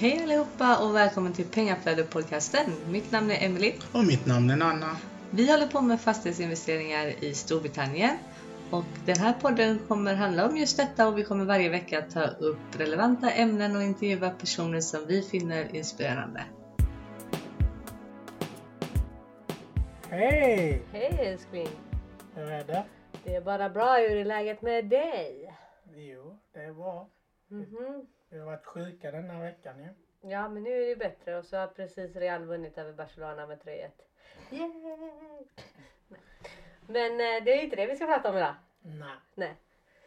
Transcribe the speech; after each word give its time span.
Hej 0.00 0.22
allihopa 0.22 0.84
och 0.84 0.94
välkommen 0.94 1.32
till 1.32 1.44
Pengaflödet-podcasten. 1.44 2.70
Mitt 2.90 3.12
namn 3.12 3.30
är 3.30 3.46
Emily. 3.46 3.72
Och 3.92 4.04
mitt 4.04 4.26
namn 4.26 4.50
är 4.50 4.56
Nanna. 4.56 4.96
Vi 5.30 5.50
håller 5.50 5.66
på 5.66 5.80
med 5.80 6.00
fastighetsinvesteringar 6.00 7.24
i 7.24 7.34
Storbritannien. 7.34 8.16
Och 8.70 8.84
den 9.06 9.16
här 9.16 9.32
podden 9.32 9.78
kommer 9.88 10.14
handla 10.14 10.48
om 10.48 10.56
just 10.56 10.76
detta 10.76 11.08
och 11.08 11.18
vi 11.18 11.24
kommer 11.24 11.44
varje 11.44 11.68
vecka 11.68 12.02
ta 12.02 12.26
upp 12.26 12.58
relevanta 12.78 13.30
ämnen 13.30 13.76
och 13.76 13.82
intervjua 13.82 14.30
personer 14.30 14.80
som 14.80 15.06
vi 15.06 15.22
finner 15.22 15.76
inspirerande. 15.76 16.44
Hej! 20.10 20.82
Hej 20.92 21.18
älskling! 21.18 21.68
Hur 22.34 22.50
är 22.50 22.64
det? 22.64 22.84
Det 23.24 23.34
är 23.34 23.40
bara 23.40 23.68
bra. 23.70 23.94
Hur 23.96 24.16
är 24.16 24.24
läget 24.24 24.62
med 24.62 24.88
dig? 24.88 25.54
Jo, 25.94 26.38
det 26.54 26.60
är 26.60 26.72
bra. 26.72 27.08
Mhm. 27.48 28.06
Vi 28.28 28.38
har 28.38 28.46
varit 28.46 28.66
sjuka 28.66 29.10
den 29.10 29.30
här 29.30 29.42
veckan 29.42 29.78
ju. 29.78 29.88
Ja 30.30 30.48
men 30.48 30.62
nu 30.62 30.82
är 30.82 30.88
det 30.88 30.96
bättre 30.96 31.38
och 31.38 31.44
så 31.44 31.56
har 31.56 31.66
precis 31.66 32.16
Real 32.16 32.44
vunnit 32.44 32.78
över 32.78 32.92
Barcelona 32.92 33.46
med 33.46 33.58
3-1. 33.58 33.90
Yay! 34.50 34.68
Nej. 36.08 36.26
Men 36.86 37.12
eh, 37.12 37.44
det 37.44 37.52
är 37.52 37.62
inte 37.62 37.76
det 37.76 37.86
vi 37.86 37.96
ska 37.96 38.06
prata 38.06 38.30
om 38.30 38.36
idag. 38.36 38.54
Nej, 38.80 39.16
Nej. 39.34 39.54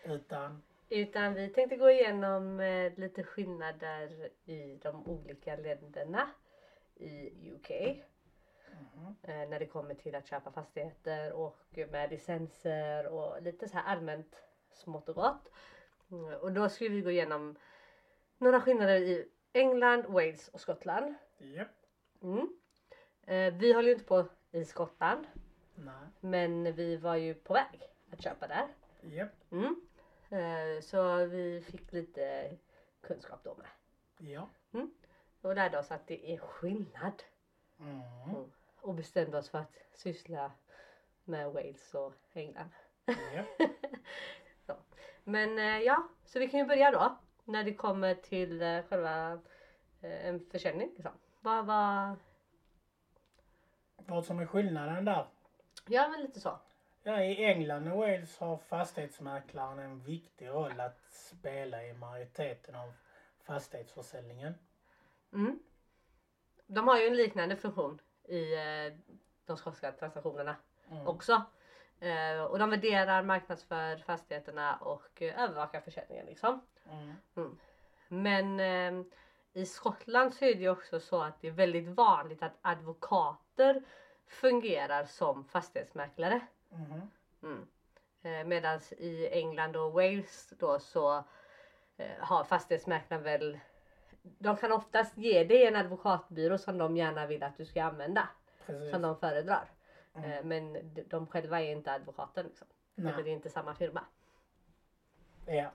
utan 0.03 0.61
Utan 0.89 1.33
vi 1.33 1.49
tänkte 1.49 1.75
gå 1.75 1.89
igenom 1.89 2.59
eh, 2.59 2.93
lite 2.97 3.23
skillnader 3.23 4.29
i 4.45 4.79
de 4.81 5.07
olika 5.07 5.55
länderna 5.55 6.29
i 6.95 7.51
UK. 7.51 7.69
mhm, 8.71 9.15
Eh, 9.23 9.49
när 9.49 9.59
det 9.59 9.65
kommer 9.65 9.93
till 9.93 10.15
att 10.15 10.27
köpa 10.27 10.51
fastigheter 10.51 11.31
och 11.33 11.57
med 11.91 12.09
licenser 12.09 13.07
och 13.07 13.41
lite 13.41 13.67
så 13.67 13.77
här 13.77 13.83
allmänt 13.83 14.35
smått 14.71 15.09
och 15.09 15.15
gott. 15.15 15.51
Mm, 16.11 16.33
och 16.33 16.51
då 16.51 16.69
ska 16.69 16.87
vi 16.89 17.01
gå 17.01 17.11
igenom 17.11 17.55
några 18.41 18.61
skillnader 18.61 18.95
i 18.95 19.27
England, 19.53 20.05
Wales 20.05 20.47
och 20.47 20.61
Skottland. 20.61 21.15
japp, 21.37 21.67
Mm. 22.21 22.57
Eh, 23.23 23.53
vi 23.53 23.73
håller 23.73 23.87
ju 23.87 23.93
inte 23.93 24.05
på 24.05 24.25
i 24.51 24.65
Skottland 24.65 25.27
nej, 25.75 26.07
men 26.19 26.73
vi 26.73 26.97
var 26.97 27.15
ju 27.15 27.33
på 27.33 27.53
väg 27.53 27.81
att 28.11 28.21
köpa 28.23 28.47
där. 28.47 28.67
japp, 29.01 29.31
Mm. 29.51 29.81
Eh, 30.29 30.81
så 30.81 31.25
vi 31.25 31.61
fick 31.61 31.91
lite 31.93 32.57
kunskap 33.01 33.39
då 33.43 33.55
med. 33.55 33.67
ja. 34.33 34.49
Och 35.41 35.55
lärde 35.55 35.79
oss 35.79 35.91
att 35.91 36.07
det 36.07 36.33
är 36.33 36.37
skillnad. 36.37 37.23
Mm, 37.79 38.51
Och 38.81 38.93
bestämde 38.95 39.37
oss 39.37 39.49
för 39.49 39.57
att 39.57 39.77
syssla 39.93 40.51
med 41.23 41.51
Wales 41.51 41.93
och 41.95 42.13
England. 42.33 42.69
så. 44.65 44.75
Men 45.23 45.59
eh, 45.59 45.79
ja, 45.79 46.07
så 46.25 46.39
vi 46.39 46.47
kan 46.47 46.59
ju 46.59 46.65
börja 46.65 46.91
då. 46.91 47.17
När 47.45 47.63
det 47.63 47.73
kommer 47.73 48.15
till 48.15 48.61
eh, 48.61 48.81
själva 48.89 49.31
eh, 50.01 50.27
en 50.27 50.45
försäljning. 50.51 50.91
Liksom. 50.95 51.11
Vad 51.39 51.65
var... 51.65 52.15
Vad 53.95 54.25
som 54.25 54.39
är 54.39 54.45
skillnaden 54.45 55.05
där? 55.05 55.27
Ja 55.87 56.07
men 56.07 56.21
lite 56.21 56.39
så. 56.39 56.59
Ja, 57.03 57.23
i 57.23 57.45
England 57.45 57.87
och 57.87 57.97
Wales 57.97 58.37
har 58.37 58.57
fastighetsmäklaren 58.57 59.79
en 59.79 59.99
viktig 59.99 60.47
roll 60.47 60.79
att 60.79 61.01
spela 61.09 61.83
i 61.83 61.93
majoriteten 61.93 62.75
av 62.75 62.93
fastighetsförsäljningen. 63.43 64.53
Mm. 65.33 65.59
De 66.67 66.87
har 66.87 66.99
ju 66.99 67.07
en 67.07 67.15
liknande 67.17 67.55
funktion 67.55 67.99
i 68.23 68.53
eh, 68.53 68.93
de 69.45 69.57
skotska 69.57 69.91
transaktionerna 69.91 70.55
Mm. 70.91 71.07
också. 71.07 71.43
Eh, 71.99 72.43
och 72.43 72.59
de 72.59 72.69
värderar, 72.69 73.23
marknadsför 73.23 73.97
fastigheterna 73.97 74.75
och 74.75 75.21
eh, 75.21 75.43
övervakar 75.43 75.81
försäljningen 75.81 76.25
liksom. 76.25 76.61
Mm. 77.35 77.57
Men 78.07 78.59
eh, 78.59 79.05
i 79.53 79.65
Skottland 79.65 80.33
så 80.33 80.45
är 80.45 80.55
det 80.55 80.61
ju 80.61 80.69
också 80.69 80.99
så 80.99 81.21
att 81.21 81.41
det 81.41 81.47
är 81.47 81.51
väldigt 81.51 81.87
vanligt 81.87 82.43
att 82.43 82.57
advokater 82.61 83.83
fungerar 84.27 85.05
som 85.05 85.43
fastighetsmäklare. 85.45 86.41
Mhm, 86.69 87.01
Mm. 87.43 87.67
Eh, 88.21 88.47
Medan 88.47 88.79
i 88.97 89.27
England 89.27 89.75
och 89.75 89.91
Wales 89.93 90.53
då 90.59 90.79
så 90.79 91.23
eh, 91.97 92.17
har 92.19 92.43
fastighetsmäklaren 92.43 93.23
väl 93.23 93.59
de 94.23 94.57
kan 94.57 94.71
oftast 94.71 95.17
ge 95.17 95.43
dig 95.43 95.65
en 95.65 95.75
advokatbyrå 95.75 96.57
som 96.57 96.77
de 96.77 96.97
gärna 96.97 97.25
vill 97.27 97.43
att 97.43 97.57
du 97.57 97.65
ska 97.65 97.83
använda. 97.83 98.29
Precis. 98.65 98.91
Som 98.91 99.01
de 99.01 99.17
föredrar. 99.19 99.69
Mm. 100.13 100.31
Eh, 100.31 100.43
Men 100.43 100.93
de- 101.07 101.27
själva 101.27 101.61
är 101.61 101.71
inte 101.71 101.91
advokaten 101.93 102.45
liksom. 102.45 102.67
Nej. 102.95 103.13
Det 103.23 103.29
är 103.29 103.33
inte 103.33 103.49
samma 103.49 103.75
firma. 103.75 104.05
Ja. 105.45 105.71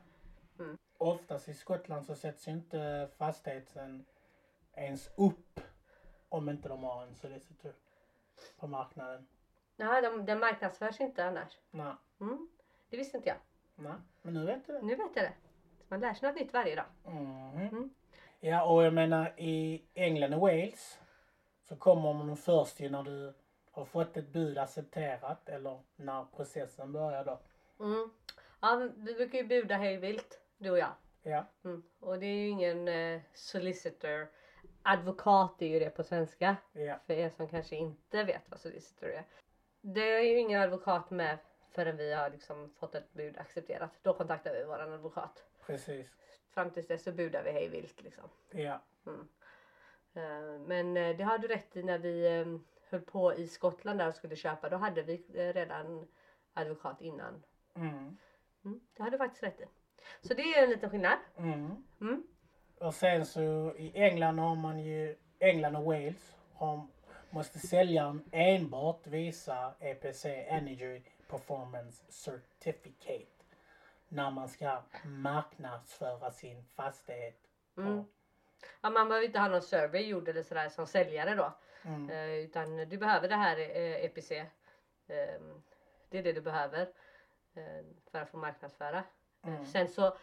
Mm. 0.59 0.79
Oftast 0.99 1.49
i 1.49 1.55
Skottland 1.55 2.07
så 2.07 2.15
sätts 2.15 2.49
ju 2.49 2.53
inte 2.53 3.09
fastigheten 3.19 4.05
ens 4.73 5.11
upp 5.17 5.61
om 6.29 6.49
inte 6.49 6.69
de 6.69 6.85
har 6.85 7.03
en 7.03 7.15
solicitor 7.15 7.73
på 8.57 8.67
marknaden. 8.67 9.27
Nej, 9.77 10.03
de, 10.03 10.25
den 10.27 10.41
marknadsförs 10.41 11.01
inte 11.01 11.25
annars. 11.25 11.59
Nej, 11.71 11.93
Mm. 12.21 12.49
Det 12.91 12.97
visste 12.97 13.17
inte 13.17 13.29
jag. 13.29 13.39
nej. 13.75 13.93
Men 14.23 14.35
nu 14.35 14.47
vet 14.47 14.67
du 14.67 14.73
det. 14.73 14.83
Nu 14.83 14.97
vet 14.97 15.11
jag 15.17 15.25
det. 15.25 15.33
Man 15.89 16.01
lär 16.01 16.15
sig 16.15 16.29
något 16.29 16.41
nytt 16.41 16.53
varje 16.53 16.75
dag. 16.75 16.85
Mhm. 17.05 17.61
Mm. 17.61 17.91
Ja, 18.41 18.65
och 18.65 18.83
jag 18.85 18.95
menar 18.95 19.35
i 19.41 19.85
England 19.95 20.35
och 20.35 20.41
Wales 20.41 21.01
så 21.63 21.77
kommer 21.77 22.13
man 22.13 22.37
först 22.37 22.81
ju 22.81 22.89
när 22.91 23.03
du 23.03 23.35
har 23.71 23.85
fått 23.85 24.17
ett 24.17 24.29
bud 24.29 24.59
accepterat 24.59 25.49
eller 25.49 25.81
när 25.97 26.25
processen 26.37 26.93
börjar 26.93 27.25
då. 27.25 27.39
Mm. 27.85 28.11
Ja, 28.61 28.89
vi 28.97 29.15
brukar 29.15 29.39
ju 29.39 29.45
buda 29.45 29.77
hej 29.77 29.97
vilt, 29.97 30.41
du 30.59 30.71
och 30.71 30.79
jag. 30.79 30.95
Ja, 31.23 31.47
Mm. 31.65 31.83
Och 32.01 32.19
det 32.19 32.27
är 32.27 32.35
ju 32.35 32.49
ingen 32.49 32.89
eh, 32.89 33.21
solicitor. 33.35 34.29
Advokat 34.83 35.63
är 35.63 35.67
ju 35.67 35.79
det 35.79 35.91
på 35.91 36.03
svenska. 36.03 36.57
ja, 36.73 36.99
För 37.07 37.15
er 37.15 37.31
som 37.31 37.49
kanske 37.49 37.77
inte 37.77 38.25
vet 38.25 38.51
vad 38.51 38.61
solicitor 38.61 39.09
är. 39.09 39.25
Det 39.81 40.01
är 40.13 40.21
ju 40.23 40.39
ingen 40.39 40.61
advokat 40.61 41.11
med 41.11 41.39
förrän 41.71 41.97
vi 41.97 42.13
har 42.13 42.31
liksom 42.31 42.71
fått 42.71 42.95
ett 42.95 43.13
bud 43.13 43.39
accepterat. 43.39 43.91
Då 44.03 44.15
kontaktar 44.15 44.53
vi 44.55 44.65
våran 44.65 44.93
advokat. 44.93 45.45
precis. 45.67 46.11
Fram 46.51 46.71
tills 46.71 46.87
dess 46.87 47.03
så 47.03 47.13
budar 47.13 47.43
vi 47.43 47.51
hej 47.51 47.69
vilt 47.69 48.03
liksom. 48.03 48.29
Ja, 48.51 48.83
Eh, 50.15 50.59
Men 50.67 50.97
eh, 50.97 51.17
det 51.17 51.25
har 51.25 51.39
du 51.39 51.49
rätt 51.49 51.77
i 51.77 51.83
när 51.83 51.99
vi 51.99 52.41
eh, 52.41 52.47
höll 52.91 53.01
på 53.01 53.35
i 53.35 53.49
Skottland 53.49 53.99
där 53.99 54.09
och 54.09 54.15
skulle 54.15 54.37
köpa. 54.37 54.69
Då 54.69 54.77
hade 54.77 55.03
vi 55.03 55.17
redan 55.53 56.09
advokat 56.55 57.01
innan. 57.01 57.43
mm. 57.75 58.17
Mm, 58.65 58.81
det 58.97 59.03
har 59.03 59.11
du 59.11 59.19
faktiskt 59.19 59.43
rätt 59.43 59.61
i. 59.61 59.65
Så 60.23 60.35
det 60.35 60.43
är 60.43 60.63
en 60.65 60.71
liten 60.71 60.91
skillnad. 60.91 61.19
Mm. 61.39 61.85
Mm. 62.01 62.27
Och 62.81 62.95
sen 62.95 63.27
så 63.27 63.75
i 63.77 63.93
England 63.95 64.39
har 64.39 64.57
man 64.57 64.79
ju, 64.79 65.17
England 65.39 65.77
och 65.77 65.85
Wales 65.85 66.37
har, 66.55 66.87
måste 67.31 67.59
säljaren 67.59 68.25
enbart 68.33 69.07
visa 69.07 69.75
EPC 69.81 70.25
Energy 70.49 71.03
Performance 71.29 72.05
Certificate 72.09 73.37
när 74.09 74.31
man 74.31 74.49
ska 74.49 74.83
marknadsföra 75.05 76.31
sin 76.31 76.65
fastighet. 76.75 77.41
Mm. 77.77 78.05
Ja, 78.81 78.91
man 78.91 79.09
behöver 79.09 79.27
inte 79.27 79.39
ha 79.39 79.49
någon 79.49 79.63
survey 79.63 80.07
gjord 80.07 80.29
eller 80.29 80.43
sådär 80.43 80.69
som 80.69 80.87
säljare 80.87 81.35
då. 81.35 81.53
Mm. 81.85 82.11
Eh, 82.11 82.35
utan 82.35 82.77
du 82.77 82.99
behöver 82.99 83.29
det 83.29 83.37
här 83.37 83.59
eh, 83.59 84.05
EPC. 84.05 84.33
Eh, 84.33 85.41
det 86.09 86.19
är 86.19 86.23
det 86.23 86.33
du 86.33 86.41
behöver 86.41 86.83
eh, 87.55 87.85
för 88.11 88.19
att 88.19 88.31
få 88.31 88.37
marknadsföra. 88.37 89.05
Mm. 89.45 89.65
Sen 89.67 89.89
så 89.89 90.17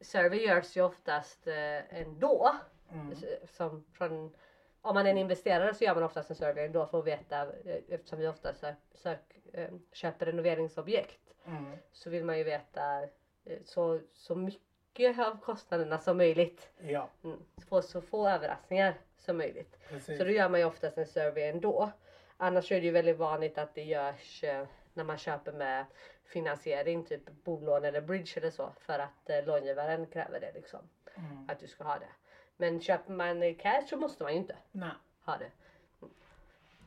survey 0.00 0.46
görs 0.46 0.76
ju 0.76 0.82
oftast 0.84 1.46
eh, 1.46 2.00
ändå. 2.00 2.56
Mm. 2.92 3.14
Som 3.44 3.84
från, 3.92 4.36
om 4.80 4.94
man 4.94 5.06
är 5.06 5.10
en 5.10 5.18
investerare 5.18 5.74
så 5.74 5.84
gör 5.84 5.94
man 5.94 6.04
oftast 6.04 6.30
en 6.30 6.36
survey 6.36 6.64
ändå 6.66 6.86
för 6.86 6.98
att 6.98 7.04
veta 7.06 7.42
eh, 7.42 7.76
eftersom 7.88 8.18
vi 8.18 8.28
ofta 8.28 8.54
sök, 8.54 8.76
sök, 8.94 9.38
eh, 9.52 9.68
köper 9.92 10.26
renoveringsobjekt 10.26 11.20
Mm. 11.46 11.76
så 11.92 12.10
vill 12.10 12.24
man 12.24 12.38
ju 12.38 12.44
veta 12.44 13.02
eh, 13.44 13.58
så, 13.64 14.00
så 14.14 14.34
mycket 14.34 15.18
av 15.18 15.40
kostnaderna 15.40 15.98
som 15.98 16.16
möjligt. 16.16 16.70
Ja, 16.80 17.08
Mm. 17.24 17.38
Få 17.68 17.82
så 17.82 18.00
få 18.00 18.28
överraskningar 18.28 18.94
som 19.18 19.36
möjligt. 19.36 19.78
precis. 19.88 20.18
Så 20.18 20.24
då 20.24 20.30
gör 20.30 20.48
man 20.48 20.60
ju 20.60 20.66
oftast 20.66 20.98
en 20.98 21.06
survey 21.06 21.44
ändå. 21.44 21.90
Annars 22.36 22.72
är 22.72 22.80
det 22.80 22.86
ju 22.86 22.92
väldigt 22.92 23.16
vanligt 23.16 23.58
att 23.58 23.74
det 23.74 23.82
görs 23.84 24.44
när 24.92 25.04
man 25.04 25.18
köper 25.18 25.52
med 25.52 25.84
finansiering, 26.30 27.04
typ 27.04 27.30
bolån 27.44 27.84
eller 27.84 28.00
bridge 28.00 28.32
eller 28.40 28.50
så. 28.50 28.72
För 28.80 28.98
att 28.98 29.30
eh, 29.30 29.44
långivaren 29.46 30.06
kräver 30.06 30.40
det 30.40 30.52
liksom. 30.54 30.80
Mm. 31.14 31.48
Att 31.48 31.60
du 31.60 31.66
ska 31.66 31.84
ha 31.84 31.98
det. 31.98 32.08
Men 32.56 32.80
köper 32.80 33.12
man 33.12 33.42
eh, 33.42 33.56
cash 33.56 33.82
så 33.88 33.96
måste 33.96 34.22
man 34.22 34.32
ju 34.32 34.38
inte 34.38 34.56
Nej. 34.72 34.90
ha 35.24 35.36
det. 35.36 35.50
Mm. 36.02 36.14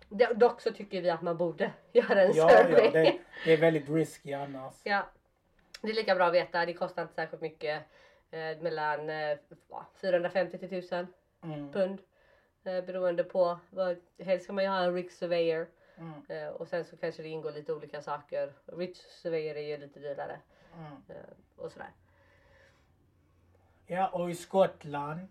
Do- 0.09 0.33
Dock 0.33 0.61
så 0.61 0.71
tycker 0.71 1.01
vi 1.01 1.09
att 1.09 1.21
man 1.21 1.37
borde 1.37 1.71
göra 1.91 2.21
en 2.23 2.31
Ja, 2.35 2.49
survey. 2.49 2.85
ja 2.85 2.91
det, 2.91 3.17
det 3.45 3.53
är 3.53 3.57
väldigt 3.57 3.89
risky 3.89 4.33
annars. 4.33 4.73
Ja, 4.83 5.05
det 5.81 5.89
är 5.89 5.93
lika 5.95 6.15
bra 6.15 6.25
att 6.25 6.33
veta. 6.33 6.65
Det 6.65 6.73
kostar 6.73 7.01
inte 7.01 7.13
särskilt 7.13 7.41
mycket. 7.41 7.83
Eh, 8.31 8.57
mellan 8.61 9.09
eh, 9.09 9.37
va, 9.67 9.85
450 10.01 10.57
till 10.57 10.67
1000 10.67 11.07
Mm. 11.43 11.71
pund. 11.71 11.99
Eh, 12.63 12.81
beroende 12.85 13.23
på. 13.23 13.59
Vad, 13.69 13.97
helst 14.19 14.43
ska 14.43 14.53
man 14.53 14.63
ju 14.63 14.69
ha 14.69 14.83
en 14.83 14.93
rig 14.93 15.11
surveyor. 15.11 15.67
Mm. 16.03 16.43
Eh, 16.47 16.49
och 16.49 16.67
sen 16.67 16.85
så 16.85 16.97
kanske 16.97 17.23
det 17.23 17.29
ingår 17.29 17.51
lite 17.51 17.73
olika 17.73 18.01
saker. 18.01 18.53
Rich 18.65 18.97
surveyor 18.97 19.55
är 19.55 19.67
ju 19.67 19.77
lite 19.77 19.99
dyrare. 19.99 20.39
Mm. 20.77 20.91
Eh, 21.07 21.35
och 21.55 21.71
sådär. 21.71 21.91
Ja, 23.85 24.09
och 24.09 24.29
i 24.29 24.35
Skottland 24.35 25.27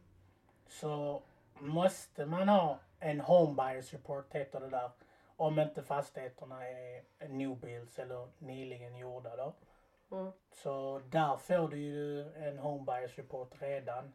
så 0.67 1.23
måste 1.59 2.27
man 2.27 2.49
ha 2.49 2.79
en 2.99 3.21
home 3.21 3.55
buyers 3.55 3.93
report 3.93 4.35
heter 4.35 4.61
det 4.61 4.69
där. 4.69 4.91
Om 5.37 5.59
inte 5.59 5.83
fastigheterna 5.83 6.69
är 6.69 7.05
new 7.29 7.57
builds 7.57 7.99
eller 7.99 8.29
nyligen 8.39 8.97
gjorda 8.97 9.37
då. 9.37 9.55
Mm. 10.17 10.33
Så 10.53 11.03
där 11.11 11.37
får 11.37 11.69
du 11.69 11.79
ju 11.79 12.33
en 12.35 12.59
home 12.59 12.85
buyers 12.85 13.19
report 13.19 13.63
redan 13.63 14.13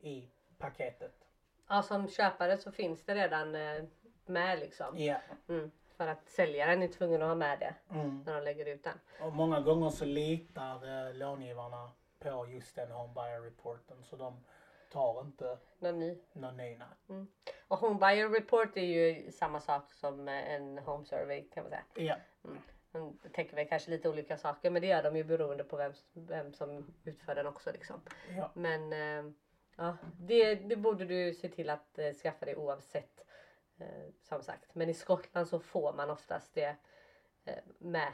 i 0.00 0.30
paketet. 0.58 1.14
Ja, 1.68 1.82
som 1.82 2.08
köpare 2.08 2.58
så 2.58 2.72
finns 2.72 3.04
det 3.04 3.14
redan 3.14 3.54
eh, 3.54 3.84
med 4.26 4.58
liksom. 4.58 4.98
Ja. 4.98 5.20
Mm. 5.48 5.70
För 6.00 6.06
att 6.06 6.28
säljaren 6.28 6.82
är 6.82 6.88
tvungen 6.88 7.22
att 7.22 7.28
ha 7.28 7.34
med 7.34 7.58
det 7.58 7.74
Mm. 7.94 8.22
när 8.26 8.34
de 8.34 8.44
lägger 8.44 8.66
ut 8.66 8.84
den. 8.84 8.98
Och 9.20 9.32
många 9.32 9.60
gånger 9.60 9.90
så 9.90 10.04
litar 10.04 11.08
eh, 11.08 11.14
långivarna 11.14 11.90
på 12.18 12.46
just 12.48 12.76
den 12.76 12.90
home 12.90 13.14
buyer 13.14 13.40
reporten 13.40 14.04
så 14.04 14.16
de 14.16 14.44
tar 14.92 15.20
inte 15.20 15.58
Någon 15.78 15.98
ny. 15.98 16.18
någon 16.32 16.56
ny 16.56 16.78
nej. 16.78 17.26
Och 17.68 17.78
home 17.78 17.98
buyer 18.00 18.28
report 18.28 18.76
är 18.76 18.80
ju 18.80 19.30
samma 19.32 19.60
sak 19.60 19.92
som 19.92 20.28
eh, 20.28 20.52
en 20.54 20.78
home 20.78 21.04
survey 21.04 21.42
kan 21.48 21.64
man 21.64 21.70
säga. 21.70 21.84
Ja. 21.94 22.16
De 22.92 23.18
tänker 23.32 23.56
väl 23.56 23.68
kanske 23.68 23.90
lite 23.90 24.08
olika 24.08 24.36
saker 24.36 24.70
men 24.70 24.82
det 24.82 24.88
gör 24.88 25.02
de 25.02 25.16
ju 25.16 25.24
beroende 25.24 25.64
på 25.64 25.76
vem, 25.76 25.92
vem 26.12 26.52
som 26.52 26.94
utför 27.04 27.34
den 27.34 27.46
också 27.46 27.72
liksom. 27.72 28.00
Ja. 28.36 28.50
Men 28.54 28.92
eh, 28.92 29.32
ja, 29.76 29.96
det, 30.18 30.54
det 30.54 30.76
borde 30.76 31.04
du 31.04 31.34
se 31.34 31.48
till 31.48 31.70
att 31.70 31.98
eh, 31.98 32.12
skaffa 32.12 32.44
dig 32.46 32.56
oavsett. 32.56 33.24
Eh, 33.80 33.86
som 34.22 34.42
sagt. 34.42 34.74
Men 34.74 34.88
i 34.88 34.94
Skottland 34.94 35.48
så 35.48 35.60
får 35.60 35.92
man 35.92 36.10
oftast 36.10 36.54
det 36.54 36.76
eh, 37.44 37.54
med 37.78 38.12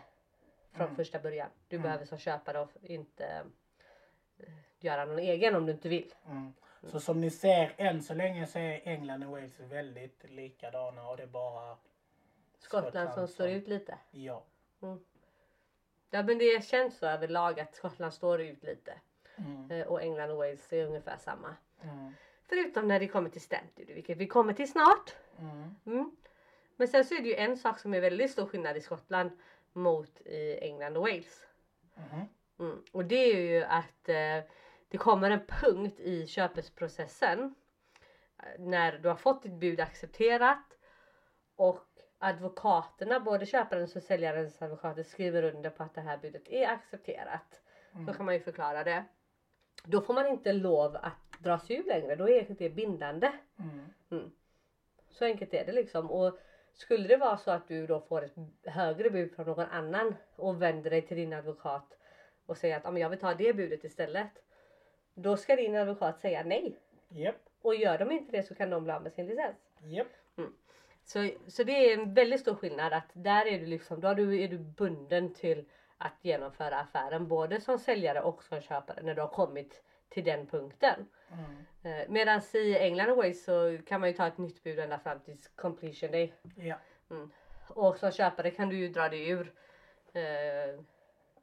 från 0.72 0.84
Mm. 0.86 0.96
första 0.96 1.18
början. 1.18 1.48
Du 1.68 1.76
Mm. 1.76 1.82
behöver 1.84 2.04
som 2.04 2.18
köpare 2.18 2.68
inte 2.82 3.44
eh, 4.38 4.52
göra 4.78 5.04
någon 5.04 5.18
egen 5.18 5.54
om 5.56 5.66
du 5.66 5.72
inte 5.72 5.88
vill. 5.88 6.14
Mm. 6.26 6.52
Så 6.82 7.00
som 7.00 7.20
ni 7.20 7.30
ser 7.30 7.74
än 7.76 8.02
så 8.02 8.14
länge 8.14 8.46
så 8.46 8.58
är 8.58 8.80
England 8.88 9.24
och 9.24 9.30
Wales 9.30 9.60
väldigt 9.60 10.24
likadana 10.30 11.08
och 11.08 11.16
det 11.16 11.22
är 11.22 11.26
bara 11.26 11.76
Skottland, 12.58 12.92
som 12.92 13.02
Skottland 13.06 13.30
står 13.30 13.44
som- 13.44 13.52
ut 13.54 13.68
lite. 13.68 13.98
ja. 14.10 14.44
Ja 16.10 16.22
men 16.22 16.38
det 16.38 16.64
känns 16.64 16.98
så 16.98 17.06
överlag 17.06 17.60
att 17.60 17.74
Skottland 17.74 18.14
står 18.14 18.40
ut 18.40 18.62
lite. 18.62 19.00
Mm. 19.36 19.88
Och 19.88 20.02
England 20.02 20.30
och 20.30 20.36
Wales 20.36 20.72
är 20.72 20.86
ungefär 20.86 21.16
samma. 21.16 21.56
Mm. 22.50 22.64
Förutom 22.64 22.88
när 22.88 23.00
det 23.00 23.08
kommer 23.08 23.30
till 23.30 23.40
stamp 23.40 23.76
duty, 23.76 23.94
vilket 23.94 24.18
vi 24.18 24.26
kommer 24.26 24.52
till 24.52 24.70
snart. 24.70 25.14
Mm. 25.38 25.74
Mm. 25.86 26.16
Men 26.76 26.88
sen 26.88 27.04
så 27.04 27.14
är 27.14 27.22
det 27.22 27.28
ju 27.28 27.34
en 27.34 27.56
sak 27.56 27.78
som 27.78 27.94
är 27.94 28.00
väldigt 28.00 28.30
stor 28.30 28.46
skillnad 28.46 28.76
i 28.76 28.80
Skottland 28.80 29.30
mot 29.72 30.20
i 30.20 30.58
England 30.62 30.96
och 30.96 31.02
Wales. 31.02 31.46
Mhm. 31.94 32.26
Mm. 32.58 32.82
Och 32.92 33.04
det 33.04 33.16
är 33.16 33.40
ju 33.40 33.62
att 33.62 34.08
eh, 34.08 34.50
det 34.88 34.98
kommer 34.98 35.30
en 35.30 35.46
punkt 35.46 36.00
i 36.00 36.26
köpesprocessen 36.26 37.54
eh, 38.42 38.60
när 38.60 38.98
du 38.98 39.08
har 39.08 39.16
fått 39.16 39.42
ditt 39.42 39.52
bud 39.52 39.80
accepterat 39.80 40.78
och 41.56 41.86
advokaterna, 42.18 43.20
både 43.20 43.46
köparens 43.46 43.96
och 43.96 44.02
säljarens 44.02 44.62
advokater 44.62 45.02
skriver 45.02 45.42
under 45.42 45.70
på 45.70 45.82
att 45.82 45.94
det 45.94 46.00
här 46.00 46.18
budet 46.18 46.48
är 46.48 46.68
accepterat. 46.68 47.60
Då 48.06 48.12
kan 48.12 48.26
man 48.26 48.34
ju 48.34 48.40
förklara 48.40 48.84
det. 48.84 49.04
Då 49.84 50.00
får 50.00 50.14
man 50.14 50.26
inte 50.26 50.52
lov 50.52 50.96
att 50.96 51.25
dra 51.38 51.58
sig 51.58 51.76
ur 51.76 51.84
längre, 51.84 52.16
då 52.16 52.28
är 52.28 52.46
det 52.58 52.68
bindande. 52.68 53.32
Mm. 54.10 54.30
Så 55.10 55.24
enkelt 55.24 55.54
är 55.54 55.64
det 55.64 55.72
liksom. 55.72 56.10
Och 56.10 56.38
skulle 56.72 57.08
det 57.08 57.16
vara 57.16 57.36
så 57.36 57.50
att 57.50 57.68
du 57.68 57.86
då 57.86 58.00
får 58.00 58.24
ett 58.24 58.34
högre 58.64 59.10
bud 59.10 59.34
från 59.34 59.46
någon 59.46 59.66
annan 59.66 60.14
och 60.36 60.62
vänder 60.62 60.90
dig 60.90 61.02
till 61.02 61.16
din 61.16 61.32
advokat 61.32 61.98
och 62.46 62.56
säger 62.56 62.76
att 62.76 62.84
"Ja, 62.84 62.90
men 62.90 63.02
jag 63.02 63.08
vill 63.08 63.18
ta 63.18 63.34
det 63.34 63.52
budet 63.52 63.84
istället. 63.84 64.30
Då 65.14 65.36
ska 65.36 65.56
din 65.56 65.76
advokat 65.76 66.20
säga 66.20 66.42
nej. 66.44 66.78
Japp. 67.08 67.36
Och 67.62 67.74
gör 67.74 67.98
de 67.98 68.12
inte 68.12 68.32
det 68.32 68.42
så 68.42 68.54
kan 68.54 68.70
de 68.70 68.84
bli 68.84 68.92
av 68.92 69.02
med 69.02 69.12
sin 69.12 69.26
licens. 69.26 69.56
Japp. 69.80 70.06
Så, 71.04 71.28
så 71.46 71.62
det 71.62 71.72
är 71.72 71.98
en 71.98 72.14
väldigt 72.14 72.40
stor 72.40 72.54
skillnad 72.54 72.92
att 72.92 73.10
där 73.12 73.46
är 73.46 73.58
du 73.58 73.66
liksom, 73.66 74.00
då 74.00 74.08
är 74.08 74.14
du, 74.14 74.42
är 74.42 74.48
du 74.48 74.58
bunden 74.58 75.34
till 75.34 75.64
att 75.98 76.18
genomföra 76.22 76.80
affären 76.80 77.28
både 77.28 77.60
som 77.60 77.78
säljare 77.78 78.20
och 78.20 78.42
som 78.42 78.60
köpare 78.60 79.02
när 79.02 79.14
du 79.14 79.20
har 79.20 79.28
kommit 79.28 79.82
till 80.16 80.24
den 80.24 80.46
punkten. 80.46 81.08
Mm. 81.32 82.00
Eh, 82.00 82.08
Medan 82.08 82.40
i 82.54 82.76
England 82.76 83.10
och 83.10 83.16
Wales 83.16 83.44
så 83.44 83.78
kan 83.86 84.00
man 84.00 84.08
ju 84.10 84.16
ta 84.16 84.26
ett 84.26 84.38
nytt 84.38 84.62
bud 84.62 84.78
ända 84.78 84.98
fram 84.98 85.20
till 85.20 85.38
completion 85.56 86.10
day. 86.10 86.32
Ja. 86.54 86.76
Och 87.68 87.96
som 87.96 88.10
köpare 88.12 88.50
kan 88.50 88.68
du 88.68 88.76
ju 88.76 88.88
dra 88.88 89.08
dig 89.08 89.28
ur 89.28 89.52
eh, 90.12 90.80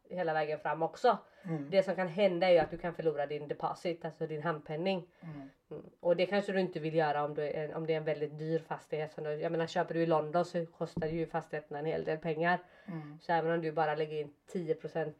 hela 0.09 0.33
vägen 0.33 0.59
fram 0.59 0.83
också. 0.83 1.17
Mm. 1.43 1.69
Det 1.69 1.83
som 1.83 1.95
kan 1.95 2.07
hända 2.07 2.47
är 2.47 2.51
ju 2.51 2.59
att 2.59 2.71
du 2.71 2.77
kan 2.77 2.93
förlora 2.93 3.25
din 3.25 3.47
deposit, 3.47 4.05
alltså 4.05 4.27
din 4.27 4.43
handpenning. 4.43 5.07
Mm. 5.21 5.49
Mm. 5.71 5.83
Och 5.99 6.15
det 6.15 6.25
kanske 6.25 6.51
du 6.51 6.59
inte 6.59 6.79
vill 6.79 6.95
göra 6.95 7.23
om, 7.23 7.33
du 7.33 7.43
är, 7.43 7.75
om 7.75 7.87
det 7.87 7.93
är 7.93 7.97
en 7.97 8.03
väldigt 8.03 8.37
dyr 8.37 8.59
fastighet. 8.59 9.13
Som 9.13 9.23
du, 9.23 9.31
jag 9.31 9.51
menar 9.51 9.67
köper 9.67 9.93
du 9.93 10.01
i 10.01 10.05
London 10.05 10.45
så 10.45 10.65
kostar 10.65 11.07
ju 11.07 11.25
fastigheterna 11.25 11.79
en 11.79 11.85
hel 11.85 12.03
del 12.03 12.17
pengar. 12.17 12.59
Mm. 12.85 13.19
Så 13.21 13.33
även 13.33 13.51
om 13.51 13.61
du 13.61 13.71
bara 13.71 13.95
lägger 13.95 14.21
in 14.21 14.33
10% 14.53 15.13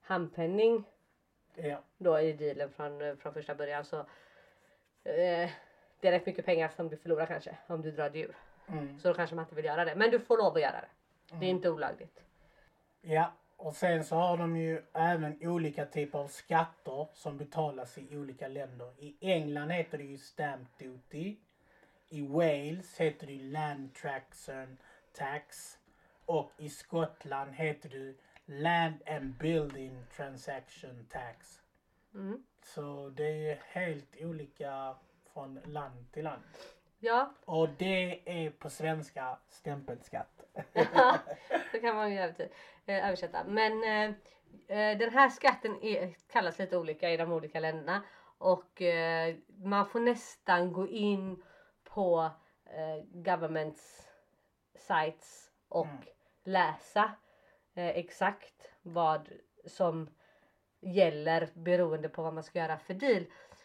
handpenning 0.00 0.84
Ja. 1.62 1.82
då 1.98 2.20
i 2.20 2.32
dealen 2.32 2.70
från, 2.70 3.02
eh, 3.02 3.16
från 3.16 3.34
första 3.34 3.54
början 3.54 3.84
så 3.84 3.98
eh, 5.04 5.50
det 6.00 6.08
är 6.08 6.12
rätt 6.12 6.26
mycket 6.26 6.44
pengar 6.44 6.68
som 6.68 6.88
du 6.88 6.96
förlorar 6.96 7.26
kanske 7.26 7.56
om 7.66 7.82
du 7.82 7.90
drar 7.90 8.10
dig 8.10 8.20
ur. 8.20 8.36
Mm. 8.68 8.98
Så 8.98 9.08
då 9.08 9.14
kanske 9.14 9.36
man 9.36 9.44
inte 9.44 9.54
vill 9.54 9.64
göra 9.64 9.84
det. 9.84 9.94
Men 9.94 10.10
du 10.10 10.20
får 10.20 10.38
lov 10.38 10.54
att 10.54 10.62
göra 10.62 10.80
det. 10.80 10.88
Det 11.40 11.46
är 11.46 11.50
inte 11.50 11.70
olagligt. 11.70 12.22
Ja, 13.00 13.32
och 13.56 13.74
sen 13.74 14.04
så 14.04 14.16
har 14.16 14.36
de 14.36 14.56
ju 14.56 14.82
även 14.92 15.38
olika 15.40 15.86
typer 15.86 16.18
av 16.18 16.28
skatter 16.28 17.06
som 17.14 17.38
betalas 17.38 17.98
i 17.98 18.16
olika 18.16 18.48
länder. 18.48 18.92
I 18.98 19.16
England 19.20 19.70
heter 19.70 19.98
det 19.98 20.04
ju 20.04 20.18
stamp 20.18 20.78
duty. 20.78 21.36
I 22.08 22.26
Wales 22.26 23.00
heter 23.00 23.26
det 23.26 23.42
land 23.42 23.94
transaction 23.94 24.78
tax. 25.12 25.78
Och 26.24 26.52
i 26.56 26.68
Skottland 26.68 27.52
heter 27.52 27.88
det 27.88 28.14
land 28.48 29.02
and 29.06 29.34
building 29.38 30.04
transaction 30.16 31.06
tax. 31.10 31.62
Mm. 32.14 32.44
Så 32.62 33.08
det 33.08 33.50
är 33.50 33.62
helt 33.66 34.16
olika 34.20 34.94
från 35.32 35.60
land 35.64 36.12
till 36.12 36.24
land. 36.24 36.42
Ja, 36.98 37.32
Och 37.44 37.68
det 37.68 38.20
är 38.44 38.50
på 38.50 38.70
svenska 38.70 39.38
stämpelskatt. 39.48 40.44
det 41.72 41.80
kan 41.80 41.96
man 41.96 42.10
ju 42.12 42.18
eh, 42.18 43.06
översätta. 43.08 43.44
Men 43.44 43.84
eh, 43.84 44.14
eh, 44.78 44.98
den 44.98 45.10
här 45.10 45.28
skatten 45.28 45.82
är, 45.82 46.14
kallas 46.32 46.58
lite 46.58 46.76
olika 46.78 47.10
i 47.10 47.16
de 47.16 47.32
olika 47.32 47.60
länderna. 47.60 48.02
Och 48.38 48.82
eh, 48.82 49.36
man 49.48 49.86
får 49.86 50.00
nästan 50.00 50.72
gå 50.72 50.88
in 50.88 51.42
på 51.84 52.30
eh, 52.64 53.04
governments 53.04 54.08
sites 54.78 55.50
och 55.68 55.86
Mm. 55.86 55.98
läsa 56.44 57.12
eh, 57.78 57.98
exakt 57.98 58.70
vad 58.82 59.28
som 59.66 60.08
gäller 60.80 61.48
beroende 61.54 62.08
på 62.08 62.22
vad 62.22 62.34
man 62.34 62.42
ska 62.42 62.58
göra 62.58 62.78
för 62.78 62.94
deal. 62.94 63.24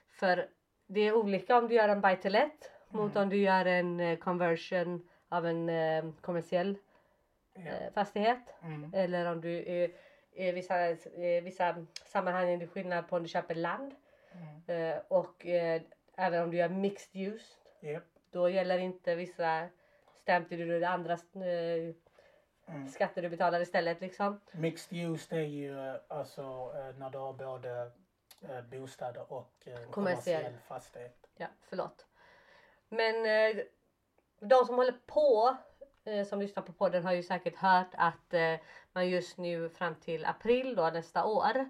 För 0.10 0.50
det 0.88 1.00
är 1.00 1.14
olika 1.14 1.58
om 1.58 1.68
du 1.68 1.76
gör 1.76 1.90
en 1.90 2.02
buy 2.02 2.16
to 2.16 2.30
let 2.30 2.72
mot 2.90 3.16
om 3.16 3.30
du 3.30 3.38
gör 3.38 3.66
en 3.66 4.00
eh, 4.00 4.18
conversion 4.18 5.10
av 5.30 5.46
en 5.46 5.70
eh, 5.70 6.06
kommersiell 6.22 6.78
eh, 7.54 7.94
fastighet. 7.94 8.56
Mm. 8.62 8.92
Eller 8.94 9.32
om 9.32 9.42
du 9.42 9.50
i 10.36 10.52
vissa, 10.52 10.90
i 10.90 11.42
vissa 11.44 11.86
sammanhang 12.06 12.50
är 12.50 12.58
det 12.58 12.68
skillnad 12.68 13.08
på 13.08 13.16
om 13.16 13.24
du 13.24 13.30
köper 13.30 13.56
land. 13.56 13.96
Mm. 14.32 14.92
Eh, 14.92 15.02
och 15.08 15.46
eh, 15.46 15.82
även 16.16 16.44
om 16.44 16.52
du 16.52 16.58
gör 16.58 16.70
mixed 16.70 17.16
use. 17.16 17.56
Japp. 17.80 18.04
Då 18.32 18.50
gäller 18.50 18.78
inte 18.78 19.16
vissa 19.16 19.68
stamp 20.22 20.50
duty 20.50 20.84
och 20.84 20.90
andra 20.90 21.14
eh, 21.14 21.96
Mm. 22.68 22.88
skatter 22.88 23.22
du 23.22 23.30
betalar 23.30 23.60
istället 23.60 24.02
liksom. 24.02 24.40
Mixed 24.52 24.98
use 24.98 25.28
det 25.36 25.42
är 25.42 25.48
ju 25.48 25.90
eh, 25.90 25.96
alltså 26.08 26.42
eh, 26.76 26.96
när 27.00 27.10
du 27.10 27.18
har 27.18 27.34
både 27.34 27.92
eh, 28.42 28.62
bostäder 28.62 29.34
och 29.34 29.54
eh, 29.66 29.90
kommersiell 29.92 30.54
fastighet. 30.68 31.30
Ja, 31.36 31.48
förlåt. 31.62 32.06
Men 32.90 33.16
de 34.40 34.66
som 34.66 34.76
håller 34.76 34.96
på 35.06 35.56
som 36.30 36.40
lyssnar 36.40 36.64
på 36.64 36.74
podden 36.74 37.06
har 37.06 37.14
ju 37.14 37.24
säkert 37.24 37.56
hört 37.56 37.92
att 37.94 38.34
man 38.92 39.10
just 39.10 39.38
nu 39.38 39.70
fram 39.70 39.96
till 39.96 40.26
april 40.26 40.76
då 40.76 40.90
nästa 40.90 41.26
år 41.26 41.70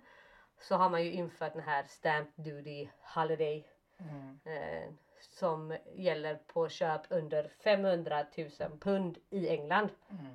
så 0.60 0.76
har 0.76 0.90
man 0.90 1.04
ju 1.04 1.12
infört 1.12 1.54
den 1.54 1.62
här 1.62 1.84
Stamp 1.84 2.30
Duty 2.36 2.88
Holiday 3.02 3.68
Mm. 4.00 4.40
eh, 4.46 4.90
som 5.20 5.78
gäller 5.94 6.36
på 6.36 6.70
köp 6.70 7.02
under 7.10 7.48
500 7.48 8.26
000 8.38 8.50
pund 8.80 9.18
i 9.30 9.50
England. 9.50 9.90
Mm. 10.10 10.26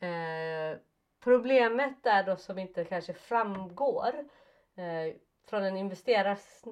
Eh, 0.00 0.78
problemet 1.20 2.02
där 2.02 2.22
då 2.24 2.36
som 2.36 2.58
inte 2.58 2.84
kanske 2.84 3.12
framgår 3.12 4.14
eh, 4.76 5.14
från 5.46 5.64
en 5.64 5.76
investerares 5.76 6.62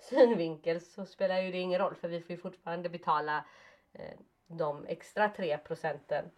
synvinkel 0.00 0.80
så 0.80 1.06
spelar 1.06 1.40
ju 1.40 1.52
det 1.52 1.58
ingen 1.58 1.78
roll 1.80 1.94
för 1.94 2.08
vi 2.08 2.20
får 2.20 2.30
ju 2.30 2.36
fortfarande 2.36 2.88
betala 2.88 3.44
eh, 3.92 4.18
de 4.46 4.86
extra 4.86 5.28
3 5.28 5.58
procenten, 5.58 6.30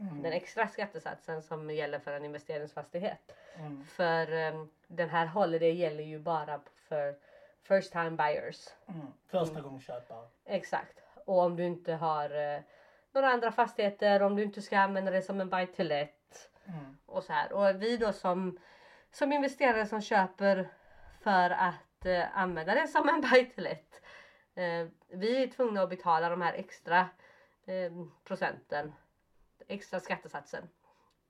Mm. 0.00 0.22
den 0.22 0.32
extra 0.32 0.68
skattesatsen 0.68 1.42
som 1.42 1.70
gäller 1.70 1.98
för 1.98 2.12
en 2.12 2.24
investeringsfastighet. 2.24 3.36
Mm. 3.56 3.84
För 3.84 4.32
eh, 4.32 4.64
den 4.86 5.08
här 5.08 5.26
holiday 5.26 5.72
gäller 5.72 6.04
ju 6.04 6.18
bara 6.18 6.60
för 6.74 7.14
first 7.62 7.92
time 7.92 8.10
buyers. 8.10 8.68
Mm. 8.86 9.06
Första 9.26 9.60
gångs 9.60 9.84
köpare. 9.86 10.26
Exakt. 10.44 10.98
Och 11.24 11.38
om 11.38 11.56
du 11.56 11.64
inte 11.64 11.92
har 11.92 12.54
eh, 12.54 12.60
några 13.20 13.32
andra 13.32 13.52
fastigheter, 13.52 14.22
om 14.22 14.36
du 14.36 14.42
inte 14.42 14.62
ska 14.62 14.78
använda 14.78 15.10
det 15.10 15.22
som 15.22 15.40
en 15.40 15.50
buy 15.50 15.66
to 15.66 15.82
let 15.82 16.14
Mm. 16.68 16.96
och 17.06 17.24
så 17.24 17.32
här. 17.32 17.52
Och 17.52 17.82
vi 17.82 17.96
då 17.96 18.12
som, 18.12 18.58
som 19.12 19.32
investerare 19.32 19.86
som 19.86 20.00
köper 20.02 20.68
för 21.20 21.50
att 21.50 22.06
eh, 22.06 22.38
använda 22.38 22.74
det 22.74 22.88
som 22.88 23.08
en 23.08 23.20
buy 23.30 23.44
to 23.44 23.60
let. 23.60 24.00
Eh, 24.54 24.86
vi 25.08 25.42
är 25.42 25.46
tvungna 25.46 25.82
att 25.82 25.90
betala 25.90 26.28
de 26.28 26.40
här 26.42 26.52
extra 26.52 27.08
eh, 27.66 27.92
procenten, 28.24 28.92
extra 29.68 30.00
skattesatsen 30.00 30.68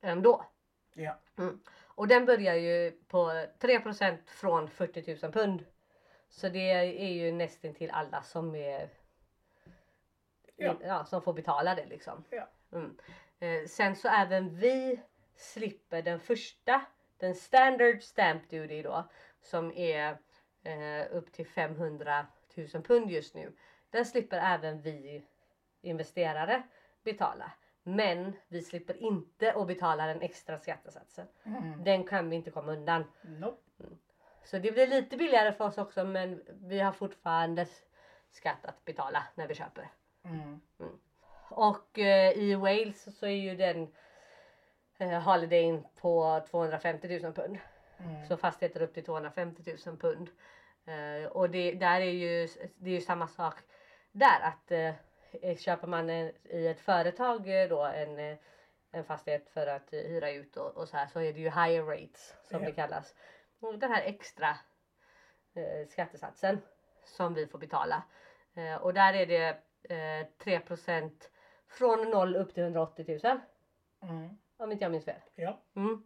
ändå. 0.01 0.45
Ja. 0.93 1.19
Och 1.81 2.07
den 2.07 2.25
börjar 2.25 2.55
ju 2.55 2.91
på 2.91 3.31
3% 3.59 4.17
från 4.25 4.69
40 4.69 5.17
000 5.21 5.31
pund. 5.31 5.65
Så 6.29 6.49
det 6.49 6.71
är 6.71 7.11
ju 7.13 7.31
nästan 7.31 7.73
till 7.73 7.91
alla 7.91 8.21
som 8.21 8.55
är 8.55 8.89
Ja. 10.59 10.75
ja, 10.81 11.05
som 11.05 11.21
får 11.21 11.33
betala 11.33 11.75
det 11.75 11.85
liksom. 11.85 12.23
Ja. 12.29 12.49
Mm. 12.71 12.97
Eh, 13.39 13.67
sen 13.67 13.95
så 13.95 14.07
även 14.07 14.55
vi 14.55 15.01
slipper 15.35 16.01
den 16.01 16.19
första, 16.19 16.81
den 17.17 17.35
standard 17.35 18.01
stamp 18.01 18.49
duty 18.49 18.81
då 18.81 19.09
som 19.41 19.71
är 19.71 20.17
eh, 20.63 21.05
upp 21.11 21.31
till 21.31 21.47
500 21.47 22.25
000 22.55 22.67
pund 22.67 23.11
just 23.11 23.35
nu. 23.35 23.53
Den 23.89 24.05
slipper 24.05 24.37
även 24.37 24.81
vi 24.81 25.25
investerare 25.81 26.63
betala. 27.03 27.51
Men 27.83 28.33
vi 28.47 28.61
slipper 28.61 29.03
inte 29.03 29.53
att 29.53 29.67
betala 29.67 30.05
den 30.05 30.21
extra 30.21 30.59
skattesatsen. 30.59 31.27
Mm. 31.43 31.83
Den 31.83 32.03
kan 32.03 32.29
vi 32.29 32.35
inte 32.35 32.51
komma 32.51 32.71
undan. 32.71 33.03
Nope. 33.21 33.61
Så 34.43 34.59
det 34.59 34.71
blir 34.71 34.87
lite 34.87 35.17
billigare 35.17 35.53
för 35.53 35.65
oss 35.65 35.77
också 35.77 36.03
men 36.03 36.43
vi 36.47 36.79
har 36.79 36.91
fortfarande 36.91 37.67
skatt 38.29 38.65
att 38.65 38.85
betala 38.85 39.23
när 39.35 39.47
vi 39.47 39.55
köper. 39.55 39.89
Mm. 40.29 40.61
Och 41.49 41.99
eh, 41.99 42.31
i 42.37 42.55
Wales 42.55 43.17
så 43.19 43.25
är 43.25 43.29
ju 43.29 43.55
den 43.55 43.93
eh, 44.97 45.21
holidayn 45.21 45.83
på 45.95 46.41
250 46.49 47.19
000 47.23 47.33
pund. 47.33 47.57
Mm. 47.99 48.27
Så 48.27 48.37
fastigheter 48.37 48.81
upp 48.81 48.93
till 48.93 49.05
250 49.05 49.77
000 49.85 49.97
pund. 49.97 50.29
Eh, 50.85 51.31
och 51.31 51.49
det, 51.49 51.71
där 51.71 52.01
är 52.01 52.11
ju, 52.11 52.47
det 52.75 52.89
är 52.89 52.93
ju 52.93 53.01
samma 53.01 53.27
sak 53.27 53.55
där 54.11 54.39
att 54.41 54.71
eh, 54.71 55.57
köper 55.57 55.87
man 55.87 56.09
en, 56.09 56.31
i 56.43 56.67
ett 56.67 56.79
företag 56.79 57.61
eh, 57.61 57.69
då 57.69 57.83
en, 57.83 58.19
eh, 58.19 58.37
en 58.91 59.03
fastighet 59.03 59.49
för 59.49 59.67
att 59.67 59.93
eh, 59.93 59.99
hyra 59.99 60.31
ut 60.31 60.57
och, 60.57 60.77
och 60.77 60.87
så 60.89 60.97
här 60.97 61.07
så 61.07 61.19
är 61.19 61.33
det 61.33 61.39
ju 61.39 61.49
higher 61.49 61.83
rates 61.83 62.35
som 62.43 62.61
Ja. 62.61 62.67
det 62.67 62.75
kallas. 62.75 63.15
Och 63.59 63.79
den 63.79 63.91
här 63.91 64.03
extra 64.03 64.49
eh, 65.53 65.87
skattesatsen 65.89 66.61
som 67.05 67.33
vi 67.33 67.47
får 67.47 67.59
betala. 67.59 68.03
Eh, 68.55 68.75
och 68.75 68.93
där 68.93 69.13
är 69.13 69.25
det 69.25 69.57
eh, 69.83 70.27
3% 70.43 71.11
från 71.67 72.09
0 72.09 72.35
upp 72.35 72.53
till 72.53 72.63
180 72.63 73.19
000 73.23 73.39
Mm. 74.01 74.29
om 74.57 74.71
inte 74.71 74.83
jag 74.85 74.91
minns 74.91 75.05
fel. 75.05 75.21
Ja. 75.35 75.61
Mm. 75.75 76.03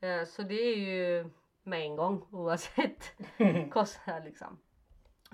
Eh, 0.00 0.24
Så 0.24 0.42
det 0.42 0.54
är 0.62 0.76
ju 0.76 1.30
med 1.62 1.80
en 1.80 1.96
gång 1.96 2.26
oavsett 2.32 3.12
kostnad 3.72 4.24
liksom. 4.24 4.58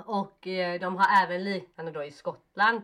Och 0.06 0.46
eh, 0.46 0.80
de 0.80 0.96
har 0.96 1.24
även 1.24 1.44
liknande 1.44 1.92
då 1.92 2.04
i 2.04 2.10
Skottland. 2.10 2.82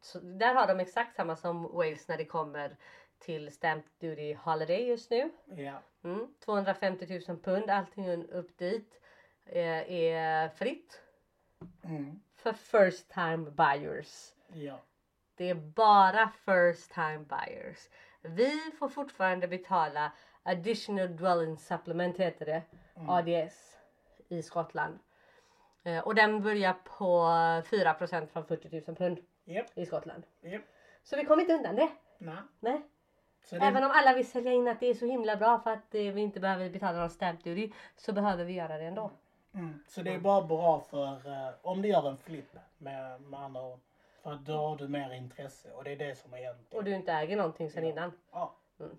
Så 0.00 0.18
där 0.18 0.54
har 0.54 0.66
de 0.66 0.80
exakt 0.80 1.16
samma 1.16 1.36
som 1.36 1.62
Wales 1.62 2.08
när 2.08 2.16
det 2.18 2.24
kommer 2.24 2.76
till 3.18 3.52
Stamp 3.52 3.84
Duty 3.98 4.34
Holiday 4.34 4.88
just 4.88 5.10
nu. 5.10 5.30
Ja. 5.44 5.82
Mm. 6.04 6.34
250 6.44 7.20
000 7.28 7.38
pund, 7.38 7.70
allting 7.70 8.28
upp 8.28 8.58
dit 8.58 9.00
är 9.44 10.48
fritt 10.48 11.02
Mm. 11.84 12.20
för 12.36 12.52
first 12.52 13.08
time 13.08 13.50
buyers. 13.50 14.34
Ja. 14.52 14.80
Det 15.34 15.50
är 15.50 15.54
bara 15.54 16.28
first 16.28 16.94
time 16.94 17.18
buyers. 17.18 17.88
Vi 18.22 18.60
får 18.78 18.88
fortfarande 18.88 19.48
betala 19.48 20.12
additional 20.42 21.16
dwelling 21.16 21.58
supplement 21.58 22.18
heter 22.18 22.46
det. 22.46 22.62
ADS 23.08 23.78
i 24.28 24.42
Skottland. 24.42 24.98
Eh, 25.84 25.98
och 25.98 26.14
den 26.14 26.42
börjar 26.42 26.74
på 26.84 27.20
4% 27.70 28.26
från 28.26 28.46
40 28.46 28.82
000 28.86 28.96
pund 28.96 29.18
Japp. 29.44 29.66
i 29.74 29.86
Skottland. 29.86 30.26
Japp. 30.40 30.62
Så 31.02 31.16
vi 31.16 31.24
kommer 31.24 31.42
inte 31.42 31.54
undan 31.54 31.76
det. 31.76 31.88
Nej. 32.18 32.38
Nej. 32.60 32.82
Det, 33.50 33.56
Även 33.56 33.84
om 33.84 33.90
alla 33.90 34.14
vill 34.14 34.30
sälja 34.30 34.52
in 34.52 34.68
att 34.68 34.80
det 34.80 34.86
är 34.86 34.94
så 34.94 35.06
himla 35.06 35.36
bra 35.36 35.58
för 35.58 35.70
att 35.70 35.94
eh, 35.94 36.00
vi 36.00 36.20
inte 36.20 36.40
behöver 36.40 36.70
betala 36.70 36.98
någon 36.98 37.10
stamp 37.10 37.44
duty 37.44 37.72
så 37.96 38.12
behöver 38.12 38.44
vi 38.44 38.52
göra 38.52 38.78
det 38.78 38.84
ändå. 38.84 39.10
Mm. 39.56 39.84
så 39.88 40.02
det 40.02 40.14
är 40.14 40.18
bara 40.18 40.42
bra 40.42 40.80
för 40.80 41.26
eh, 41.26 41.54
om 41.62 41.82
du 41.82 41.88
gör 41.88 42.08
en 42.08 42.16
flip 42.16 42.56
med, 42.78 43.20
med 43.20 43.40
andra 43.40 43.62
ord. 43.62 43.80
För 44.22 44.34
då 44.34 44.56
har 44.56 44.76
du 44.76 44.88
mer 44.88 45.12
intresse 45.12 45.72
och 45.72 45.84
det 45.84 45.92
är 45.92 45.96
det 45.96 46.16
som 46.16 46.34
är 46.34 46.38
egentligen. 46.38 46.78
Och 46.78 46.84
du 46.84 46.94
inte 46.94 47.12
äger 47.12 47.36
någonting 47.36 47.70
sen 47.70 47.84
Ja. 47.84 47.90
innan. 47.90 48.12
Ja. 48.32 48.54
Mm. 48.80 48.98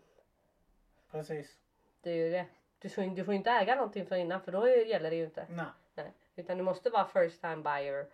Precis. 1.12 1.58
Det 2.02 2.10
är 2.10 2.16
ju 2.16 2.32
det. 2.32 2.46
Du 2.80 2.90
får, 2.90 3.16
du 3.16 3.26
får 3.26 3.34
inte 3.34 3.52
äga 3.52 3.76
någonting 3.76 4.06
från 4.06 4.18
innan 4.18 4.42
för 4.42 4.52
då 4.52 4.70
gäller 4.70 5.10
det 5.10 5.16
ju 5.16 5.26
inte. 5.26 5.46
Nej. 5.50 5.66
Nej, 5.96 6.12
utan 6.36 6.58
du 6.58 6.64
måste 6.64 6.90
vara 6.90 7.06
first 7.06 7.42
time 7.42 7.56
buyer 7.58 8.08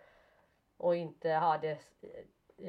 och 0.76 0.96
inte 0.96 1.30
ha 1.30 1.58
det 1.58 1.78
i, 2.56 2.68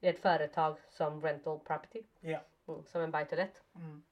i 0.00 0.08
ett 0.08 0.18
företag 0.18 0.76
som 0.90 1.22
rental 1.22 1.58
property. 1.58 2.02
Ja. 2.20 2.40
Mm, 2.68 2.84
som 2.84 3.02
en 3.02 3.10
buy 3.10 3.24
to 3.24 3.36
let. 3.36 3.62
Mm. 3.74 4.02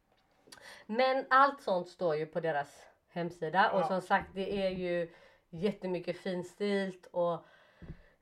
Men 0.87 1.27
allt 1.31 1.63
sånt 1.63 1.89
står 1.89 2.17
ju 2.17 2.27
på 2.27 2.41
deras 2.41 2.88
hemsida 3.09 3.71
och 3.71 3.81
Ja. 3.81 3.87
som 3.87 4.01
sagt 4.01 4.31
det 4.35 4.67
är 4.67 4.71
ju 4.71 5.13
jättemycket 5.51 6.17
finstilt 6.19 7.07
och 7.07 7.39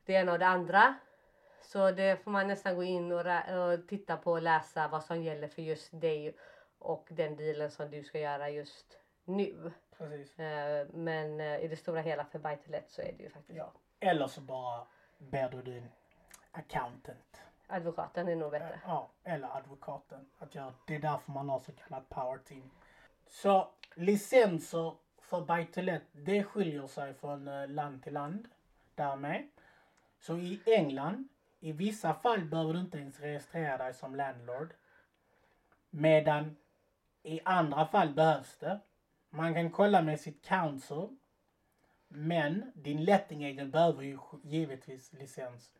det 0.05 0.13
ena 0.13 0.31
och 0.31 0.39
det 0.39 0.47
andra. 0.47 0.95
Så 1.61 1.91
det 1.91 2.23
får 2.23 2.31
man 2.31 2.47
nästan 2.47 2.75
gå 2.75 2.83
in 2.83 3.11
och, 3.11 3.19
och 3.19 3.87
titta 3.87 4.17
på 4.17 4.31
och 4.31 4.41
läsa 4.41 4.87
vad 4.87 5.03
som 5.03 5.23
gäller 5.23 5.47
för 5.47 5.61
just 5.61 6.01
dig 6.01 6.35
och 6.79 7.07
den 7.09 7.35
dealen 7.35 7.71
som 7.71 7.89
du 7.91 8.03
ska 8.03 8.19
göra 8.19 8.49
just 8.49 8.97
nu. 9.25 9.71
Precis. 9.97 10.39
Eh, 10.39 10.87
Men 10.93 11.39
eh, 11.41 11.59
i 11.59 11.67
det 11.67 11.75
stora 11.75 12.01
hela 12.01 12.25
för 12.25 12.39
buy 12.39 12.55
to 12.55 12.71
let 12.71 12.89
så 12.91 13.01
är 13.01 13.11
det 13.17 13.23
ju 13.23 13.29
faktiskt 13.29 13.57
Ja. 13.57 13.71
Eller 13.99 14.27
så 14.27 14.41
bara 14.41 14.87
ber 15.17 15.49
du 15.49 15.61
din 15.61 15.87
accountant. 16.51 17.41
advokaten 17.67 18.27
är 18.27 18.35
nog 18.35 18.51
bättre. 18.51 18.79
Ja, 18.85 19.09
eller 19.23 19.57
advokaten. 19.57 20.29
Att 20.39 20.55
göra. 20.55 20.73
Det 20.87 20.95
är 20.95 20.99
därför 20.99 21.31
man 21.31 21.49
har 21.49 21.59
så 21.59 21.71
kallat 21.71 22.09
power 22.09 22.37
team. 22.37 22.71
Så 23.29 23.69
licenser 23.95 24.93
för 25.21 25.41
buy 25.41 25.65
to 25.65 25.81
let, 25.81 26.03
det 26.11 26.43
skiljer 26.43 26.87
sig 26.87 27.13
från 27.13 27.47
eh, 27.47 27.67
land 27.67 28.03
till 28.03 28.13
land. 28.13 28.47
Därmed. 28.95 29.47
Så 30.19 30.37
i 30.37 30.61
England, 30.65 31.27
i 31.59 31.71
vissa 31.71 32.13
fall 32.13 32.45
behöver 32.45 32.73
du 32.73 32.79
inte 32.79 32.97
ens 32.97 33.19
registrera 33.19 33.77
dig 33.77 33.93
som 33.93 34.15
landlord. 34.15 34.73
Medan 35.89 36.55
i 37.23 37.39
andra 37.43 37.85
fall 37.85 38.09
behövs 38.13 38.57
det. 38.57 38.79
Man 39.29 39.53
kan 39.53 39.71
kolla 39.71 40.01
med 40.01 40.19
sitt 40.19 40.45
council. 40.45 41.07
Men 42.07 42.71
din 42.75 43.03
letting 43.03 43.45
agent 43.45 43.73
behöver 43.73 44.03
ju 44.03 44.19
givetvis 44.43 45.13
licens. 45.13 45.71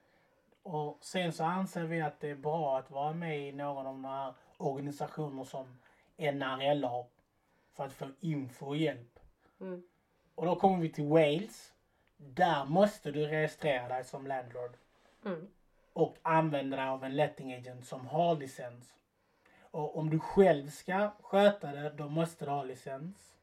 Och 0.63 0.97
sen 1.01 1.33
så 1.33 1.43
anser 1.43 1.83
vi 1.83 2.01
att 2.01 2.19
det 2.19 2.29
är 2.29 2.35
bra 2.35 2.77
att 2.77 2.91
vara 2.91 3.13
med 3.13 3.47
i 3.47 3.51
någon 3.51 3.77
av 3.77 3.83
de 3.83 4.05
här 4.05 4.33
organisationer 4.57 5.43
som 5.43 5.79
NRL 6.17 6.83
har. 6.83 7.05
För 7.77 7.83
att 7.83 7.93
få 7.93 8.09
info 8.19 8.65
och 8.65 8.77
hjälp. 8.77 9.19
Mm. 9.61 9.83
Och 10.35 10.45
då 10.45 10.55
kommer 10.55 10.77
vi 10.79 10.89
till 10.89 11.07
Wales. 11.07 11.73
Där 12.17 12.65
måste 12.65 13.11
du 13.11 13.27
registrera 13.27 13.87
dig 13.87 14.03
som 14.03 14.27
landlord. 14.27 14.77
Mm. 15.25 15.47
Och 15.93 16.17
använda 16.21 16.77
dig 16.77 16.85
av 16.85 17.03
en 17.03 17.15
letting 17.15 17.53
agent 17.53 17.85
som 17.85 18.07
har 18.07 18.35
licens. 18.35 18.93
Och 19.61 19.97
om 19.97 20.09
du 20.09 20.19
själv 20.19 20.69
ska 20.69 21.11
sköta 21.21 21.71
det, 21.71 21.89
då 21.89 22.09
måste 22.09 22.45
du 22.45 22.51
ha 22.51 22.63
licens. 22.63 23.37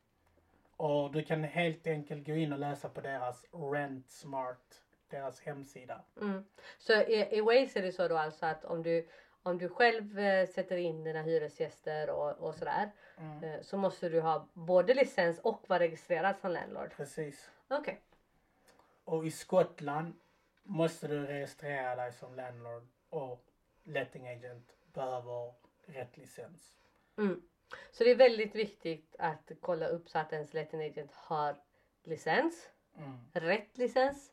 Och 0.76 1.12
du 1.12 1.22
kan 1.22 1.44
helt 1.44 1.86
enkelt 1.86 2.26
gå 2.26 2.34
in 2.34 2.52
och 2.52 2.58
läsa 2.58 2.88
på 2.88 3.00
deras 3.00 3.44
Rent 3.52 4.10
Smart, 4.10 4.82
deras 5.08 5.40
hemsida. 5.40 6.00
Mm. 6.20 6.44
Så 6.78 6.92
i, 6.92 7.36
i 7.36 7.40
Wales 7.40 7.76
är 7.76 7.82
det 7.82 7.92
så 7.92 8.08
då 8.08 8.16
alltså 8.16 8.46
att 8.46 8.64
om 8.64 8.82
du, 8.82 9.08
om 9.44 9.58
du 9.58 9.68
själv 9.68 10.18
eh, 10.18 10.48
sätter 10.48 10.76
in 10.76 11.04
dina 11.04 11.22
hyresgäster 11.22 12.10
och, 12.10 12.32
och 12.38 12.54
sådär 12.54 12.90
Mm. 13.18 13.44
eh, 13.44 13.60
så 13.62 13.76
måste 13.76 14.08
du 14.08 14.20
ha 14.20 14.48
både 14.52 14.94
licens 14.94 15.38
och 15.38 15.64
vara 15.68 15.78
registrerad 15.80 16.36
som 16.36 16.50
landlord. 16.50 16.90
Precis. 16.96 17.50
Okej. 17.68 18.00
Och 19.04 19.26
i 19.26 19.30
Skottland 19.30 20.14
måste 20.62 21.08
du 21.08 21.26
registrera 21.26 21.96
dig 21.96 22.12
som 22.12 22.34
landlord 22.34 22.86
och 23.10 23.44
letting 23.84 24.28
agent 24.28 24.76
behöver 24.92 25.52
rätt 25.86 26.16
licens. 26.16 26.76
Mm. 27.18 27.42
Så 27.92 28.04
det 28.04 28.10
är 28.10 28.16
väldigt 28.16 28.54
viktigt 28.54 29.16
att 29.18 29.50
kolla 29.60 29.86
upp 29.86 30.08
så 30.08 30.18
att 30.18 30.32
ens 30.32 30.54
letting 30.54 30.82
agent 30.84 31.12
har 31.14 31.56
licens, 32.04 32.70
Mm. 32.96 33.18
rätt 33.32 33.78
licens. 33.78 34.32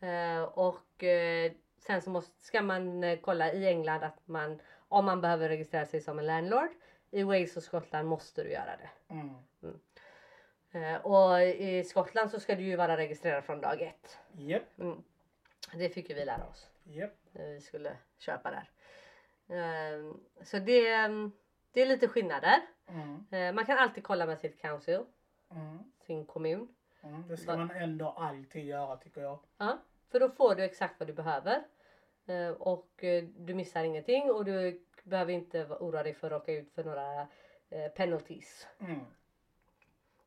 Eh, 0.00 0.42
och 0.42 1.04
eh, 1.04 1.52
sen 1.78 2.02
så 2.02 2.10
måste, 2.10 2.44
ska 2.44 2.62
man 2.62 3.04
eh, 3.04 3.18
kolla 3.20 3.52
i 3.52 3.66
England 3.68 4.02
att 4.04 4.28
man, 4.28 4.60
om 4.88 5.04
man 5.04 5.20
behöver 5.20 5.48
registrera 5.48 5.86
sig 5.86 6.00
som 6.00 6.18
en 6.18 6.26
landlord. 6.26 6.68
I 7.10 7.22
Wales 7.22 7.56
och 7.56 7.62
Skottland 7.62 8.08
måste 8.08 8.42
du 8.42 8.50
göra 8.50 8.76
det. 8.76 9.14
Mm. 9.14 9.34
Eh, 10.70 11.06
och 11.06 11.42
i 11.42 11.84
Skottland 11.84 12.30
så 12.30 12.40
ska 12.40 12.54
du 12.54 12.62
ju 12.62 12.76
vara 12.76 12.96
registrerad 12.96 13.44
från 13.44 13.60
dag 13.60 13.82
ett. 13.82 14.18
Japp, 14.32 14.62
Mm. 14.78 15.02
Det 15.74 15.88
fick 15.88 16.08
ju 16.10 16.14
vi 16.14 16.24
lära 16.24 16.46
oss 16.46 16.68
japp. 16.84 17.14
när 17.32 17.48
vi 17.48 17.60
skulle 17.60 17.96
köpa 18.18 18.50
där. 18.50 18.70
Eh, 19.56 20.14
så 20.42 20.58
det, 20.58 20.90
det 21.72 21.82
är 21.82 21.86
lite 21.86 22.08
skillnader. 22.08 22.60
Mm, 22.86 23.26
Eh, 23.30 23.52
man 23.54 23.66
kan 23.66 23.78
alltid 23.78 24.04
kolla 24.04 24.26
med 24.26 24.38
sitt 24.38 24.60
council, 24.60 25.00
mm, 25.50 25.78
sin 26.06 26.24
kommun. 26.26 26.68
mm. 27.02 27.28
Det 27.28 27.36
ska 27.36 27.56
man 27.56 27.70
ändå 27.70 28.08
alltid 28.10 28.64
göra 28.64 28.96
tycker 28.96 29.20
jag. 29.20 29.38
Ja, 29.58 29.78
för 30.10 30.20
då 30.20 30.30
får 30.30 30.54
du 30.54 30.62
exakt 30.64 31.00
vad 31.00 31.08
du 31.08 31.12
behöver. 31.12 31.64
Eh, 32.26 32.48
och 32.48 33.04
eh, 33.04 33.24
du 33.24 33.54
missar 33.54 33.84
ingenting 33.84 34.30
och 34.30 34.44
du 34.44 34.84
behöver 35.04 35.32
inte 35.32 35.64
oroa 35.64 36.02
dig 36.02 36.14
för 36.14 36.26
att 36.26 36.32
råka 36.32 36.52
ut 36.52 36.72
för 36.72 36.84
några 36.84 37.20
eh, 37.70 37.88
penalties. 37.96 38.66
Mm. 38.80 39.00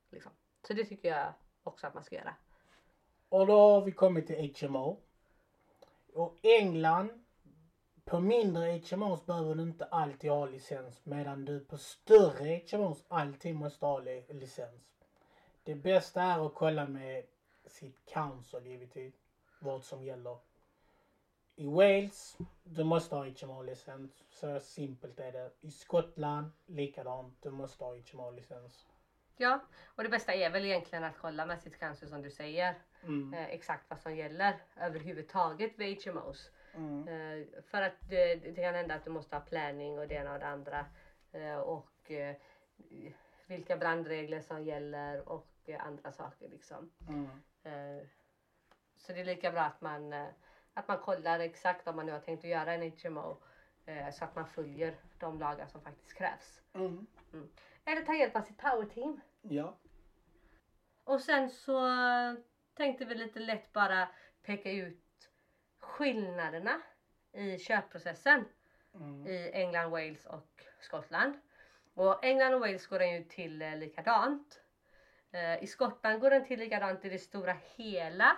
Liksom. 0.09 0.31
Så 0.67 0.73
det 0.73 0.85
tycker 0.85 1.09
jag 1.09 1.33
också 1.63 1.87
att 1.87 1.93
man 1.93 2.03
ska 2.03 2.15
göra. 2.15 2.35
Och 3.29 3.47
då 3.47 3.53
har 3.53 3.81
vi 3.81 3.91
kommit 3.91 4.27
till 4.27 4.55
HMO. 4.61 4.99
Och 6.13 6.37
England, 6.41 7.23
på 8.05 8.19
mindre 8.19 8.81
HMOs 8.91 9.25
behöver 9.25 9.55
du 9.55 9.63
inte 9.63 9.85
alltid 9.85 10.31
ha 10.31 10.45
licens 10.45 11.05
medan 11.05 11.45
du 11.45 11.59
på 11.59 11.77
större 11.77 12.61
HMOs 12.71 13.05
alltid 13.07 13.55
måste 13.55 13.85
ha 13.85 13.99
li- 13.99 14.25
licens. 14.29 14.81
Det 15.63 15.75
bästa 15.75 16.21
är 16.21 16.45
att 16.45 16.53
kolla 16.55 16.87
med 16.87 17.23
sitt 17.65 18.05
council 18.05 18.65
givetvis 18.65 19.20
vad 19.61 19.83
som 19.83 20.03
gäller. 20.03 20.37
I 21.55 21.65
Wales, 21.65 22.37
du 22.63 22.83
måste 22.83 23.15
ha 23.15 23.25
HMO-licens. 23.25 24.23
Så 24.29 24.59
simpelt 24.59 25.19
är 25.19 25.31
det. 25.31 25.51
I 25.59 25.71
Skottland, 25.71 26.51
likadant. 26.65 27.37
Du 27.41 27.51
måste 27.51 27.83
ha 27.83 27.95
HMO-licens. 27.95 28.85
Ja, 29.37 29.59
och 29.85 30.03
det 30.03 30.09
bästa 30.09 30.33
är 30.33 30.49
väl 30.49 30.65
egentligen 30.65 31.03
att 31.03 31.17
kolla 31.17 31.45
med 31.45 31.59
sitt 31.59 31.77
cancer 31.77 32.07
som 32.07 32.21
du 32.21 32.29
säger. 32.29 32.75
Mm. 33.03 33.33
Eh, 33.33 33.49
exakt 33.49 33.89
vad 33.89 33.99
som 33.99 34.15
gäller 34.15 34.55
överhuvudtaget 34.75 35.79
vid 35.79 36.05
HMOs. 36.05 36.51
Mm. 36.73 37.07
Eh, 37.07 37.61
för 37.61 37.81
att 37.81 38.09
det, 38.09 38.35
det 38.35 38.53
kan 38.53 38.75
hända 38.75 38.95
att 38.95 39.03
du 39.03 39.09
måste 39.09 39.35
ha 39.35 39.41
planning 39.41 39.99
och 39.99 40.07
det 40.07 40.15
ena 40.15 40.33
och 40.33 40.39
det 40.39 40.47
andra. 40.47 40.85
Eh, 41.31 41.57
och 41.57 42.11
eh, 42.11 42.35
vilka 43.47 43.77
brandregler 43.77 44.41
som 44.41 44.63
gäller 44.63 45.29
och 45.29 45.49
eh, 45.65 45.85
andra 45.85 46.11
saker 46.11 46.49
liksom. 46.49 46.89
Mm. 47.07 47.29
Så 49.01 49.13
det 49.13 49.19
är 49.19 49.25
lika 49.25 49.51
bra 49.51 49.61
att 49.61 49.81
man, 49.81 50.13
eh, 50.13 50.27
att 50.73 50.87
man 50.87 50.97
kollar 50.97 51.39
exakt 51.39 51.87
om 51.87 51.95
man 51.95 52.05
nu 52.05 52.11
har 52.11 52.19
tänkt 52.19 52.43
att 52.43 52.49
göra 52.49 52.73
en 52.73 52.91
HMO. 52.91 53.43
eh, 53.85 54.09
Så 54.11 54.23
att 54.25 54.35
man 54.35 54.47
följer 54.47 54.95
de 55.19 55.39
lagar 55.39 55.67
som 55.67 55.81
faktiskt 55.81 56.13
krävs. 56.13 56.61
Mm. 56.73 57.07
Eller 57.85 58.01
ta 58.01 58.13
hjälp 58.13 58.35
av 58.35 58.41
sitt 58.41 58.57
power 58.57 58.85
team. 58.85 59.21
Ja. 59.41 59.77
Och 61.03 61.21
sen 61.21 61.49
så 61.49 61.79
tänkte 62.73 63.05
vi 63.05 63.15
lite 63.15 63.39
lätt 63.39 63.73
bara 63.73 64.07
peka 64.41 64.71
ut 64.71 65.29
skillnaderna 65.79 66.81
i 67.31 67.57
köpprocessen 67.57 68.45
Mm. 68.93 69.27
i 69.27 69.51
England, 69.53 69.91
Wales 69.91 70.25
och 70.25 70.63
Skottland. 70.79 71.33
Och 71.93 72.23
England 72.25 72.53
och 72.53 72.59
Wales 72.59 72.87
går 72.87 72.99
den 72.99 73.13
ju 73.13 73.23
till 73.23 73.61
eh, 73.61 73.75
likadant. 73.77 74.61
I 75.61 75.67
Skottland 75.67 76.21
går 76.21 76.29
den 76.29 76.45
till 76.45 76.59
likadant 76.59 77.05
i 77.05 77.09
det 77.09 77.19
stora 77.19 77.53
hela. 77.75 78.37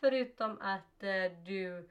Förutom 0.00 0.60
att 0.60 1.02
eh, 1.02 1.32
du 1.44 1.88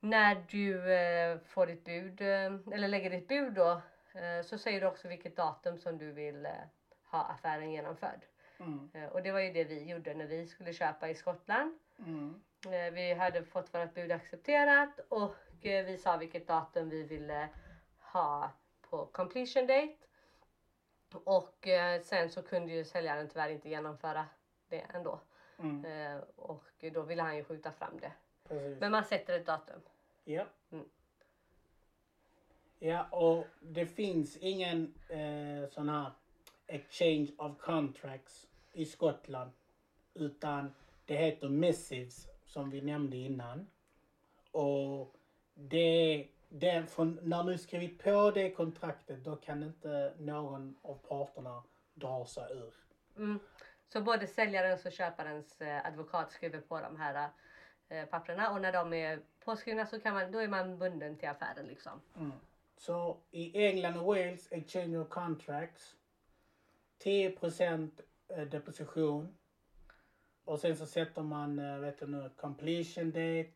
när 0.00 0.44
du 0.48 0.92
eh, 0.92 1.38
får 1.38 1.66
ditt 1.66 1.84
bud 1.84 2.20
eh, 2.20 2.74
eller 2.74 2.88
lägger 2.88 3.10
ditt 3.10 3.28
bud 3.28 3.54
då 3.54 3.82
eh, 4.14 4.42
så 4.44 4.58
säger 4.58 4.80
du 4.80 4.86
också 4.86 5.08
vilket 5.08 5.36
datum 5.36 5.78
som 5.78 5.98
du 5.98 6.12
vill 6.12 6.46
eh, 6.46 6.52
ha 7.10 7.22
affären 7.22 7.70
genomförd. 7.72 8.20
Mm. 8.58 8.90
Eh, 8.94 9.06
och 9.06 9.22
det 9.22 9.32
var 9.32 9.40
ju 9.40 9.52
det 9.52 9.64
vi 9.64 9.84
gjorde 9.84 10.14
när 10.14 10.26
vi 10.26 10.46
skulle 10.46 10.72
köpa 10.72 11.08
i 11.08 11.14
Skottland. 11.14 11.78
Mm. 11.98 12.42
Vi 12.94 13.14
hade 13.14 13.44
fått 13.44 13.74
vårt 13.74 13.94
bud 13.94 14.12
accepterat 14.12 15.00
och 15.08 15.34
vi 15.60 15.96
sa 15.98 16.16
vilket 16.16 16.46
datum 16.46 16.88
vi 16.88 17.02
ville 17.02 17.48
ha 18.12 18.50
på 18.90 19.06
completion 19.06 19.66
date. 19.66 19.96
Och 21.12 21.68
sen 22.02 22.30
så 22.30 22.42
kunde 22.42 22.72
ju 22.72 22.84
säljaren 22.84 23.28
tyvärr 23.28 23.48
inte 23.48 23.68
genomföra 23.68 24.26
det 24.68 24.86
ändå. 24.94 25.20
Mm. 25.60 25.84
Eh, 25.84 26.22
Och 26.36 26.64
då 26.92 27.02
ville 27.02 27.22
han 27.22 27.36
ju 27.36 27.44
skjuta 27.44 27.72
fram 27.72 28.00
det. 28.00 28.12
Precis. 28.48 28.80
Men 28.80 28.92
man 28.92 29.04
sätter 29.04 29.38
ett 29.40 29.46
datum. 29.46 29.80
Ja. 30.24 30.46
Mm. 30.70 30.84
Ja, 32.78 33.06
och 33.10 33.46
det 33.60 33.86
finns 33.86 34.36
ingen 34.36 34.94
eh, 35.08 35.70
sån 35.70 35.88
här 35.88 36.12
exchange 36.66 37.28
of 37.38 37.58
contracts 37.58 38.48
i 38.72 38.84
Skottland. 38.84 39.50
Utan 40.14 40.74
det 41.04 41.16
heter 41.16 41.48
missives 41.48 42.28
som 42.44 42.70
vi 42.70 42.80
nämnde 42.80 43.16
innan. 43.16 43.66
Och 44.52 45.14
det, 45.54 46.28
det 46.48 46.90
från, 46.90 47.18
när 47.22 47.44
du 47.44 47.58
skrivit 47.58 48.02
på 48.02 48.30
det 48.30 48.50
kontraktet 48.50 49.24
då 49.24 49.36
kan 49.36 49.62
inte 49.62 50.14
någon 50.18 50.76
av 50.82 50.94
parterna 50.94 51.62
dra 51.94 52.26
sig 52.26 52.52
ur. 52.52 52.74
Mm. 53.16 53.38
Så 53.92 54.00
både 54.00 54.26
säljarens 54.26 54.86
och 54.86 54.92
köparens 54.92 55.60
eh, 55.60 55.86
advokat 55.86 56.32
skriver 56.32 56.60
på 56.60 56.80
de 56.80 56.96
här 56.96 57.28
eh, 57.88 58.04
papperna 58.04 58.50
och 58.50 58.60
när 58.60 58.72
de 58.72 58.92
är 58.92 59.20
påskrivna 59.44 59.86
så 59.86 60.00
kan 60.00 60.14
man, 60.14 60.32
då 60.32 60.38
är 60.38 60.48
man 60.48 60.78
bunden 60.78 61.16
till 61.16 61.28
affären 61.28 61.66
liksom. 61.66 62.00
Mm. 62.16 62.32
Så 62.76 63.16
i 63.30 63.66
England 63.66 63.96
och 63.96 64.04
Wales, 64.04 64.52
exchange 64.52 64.98
of 64.98 65.08
contracts. 65.08 65.96
10 66.98 67.38
eh, 68.28 68.42
deposition. 68.42 69.36
Och 70.44 70.60
sen 70.60 70.76
så 70.76 70.86
sätter 70.86 71.22
man, 71.22 71.80
vet 71.80 71.98
du 71.98 72.06
nu, 72.06 72.30
completion 72.36 73.10
date. 73.10 73.52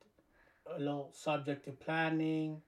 Eller 0.76 1.10
subject 1.12 1.64
to 1.64 1.72
planning. 1.84 2.62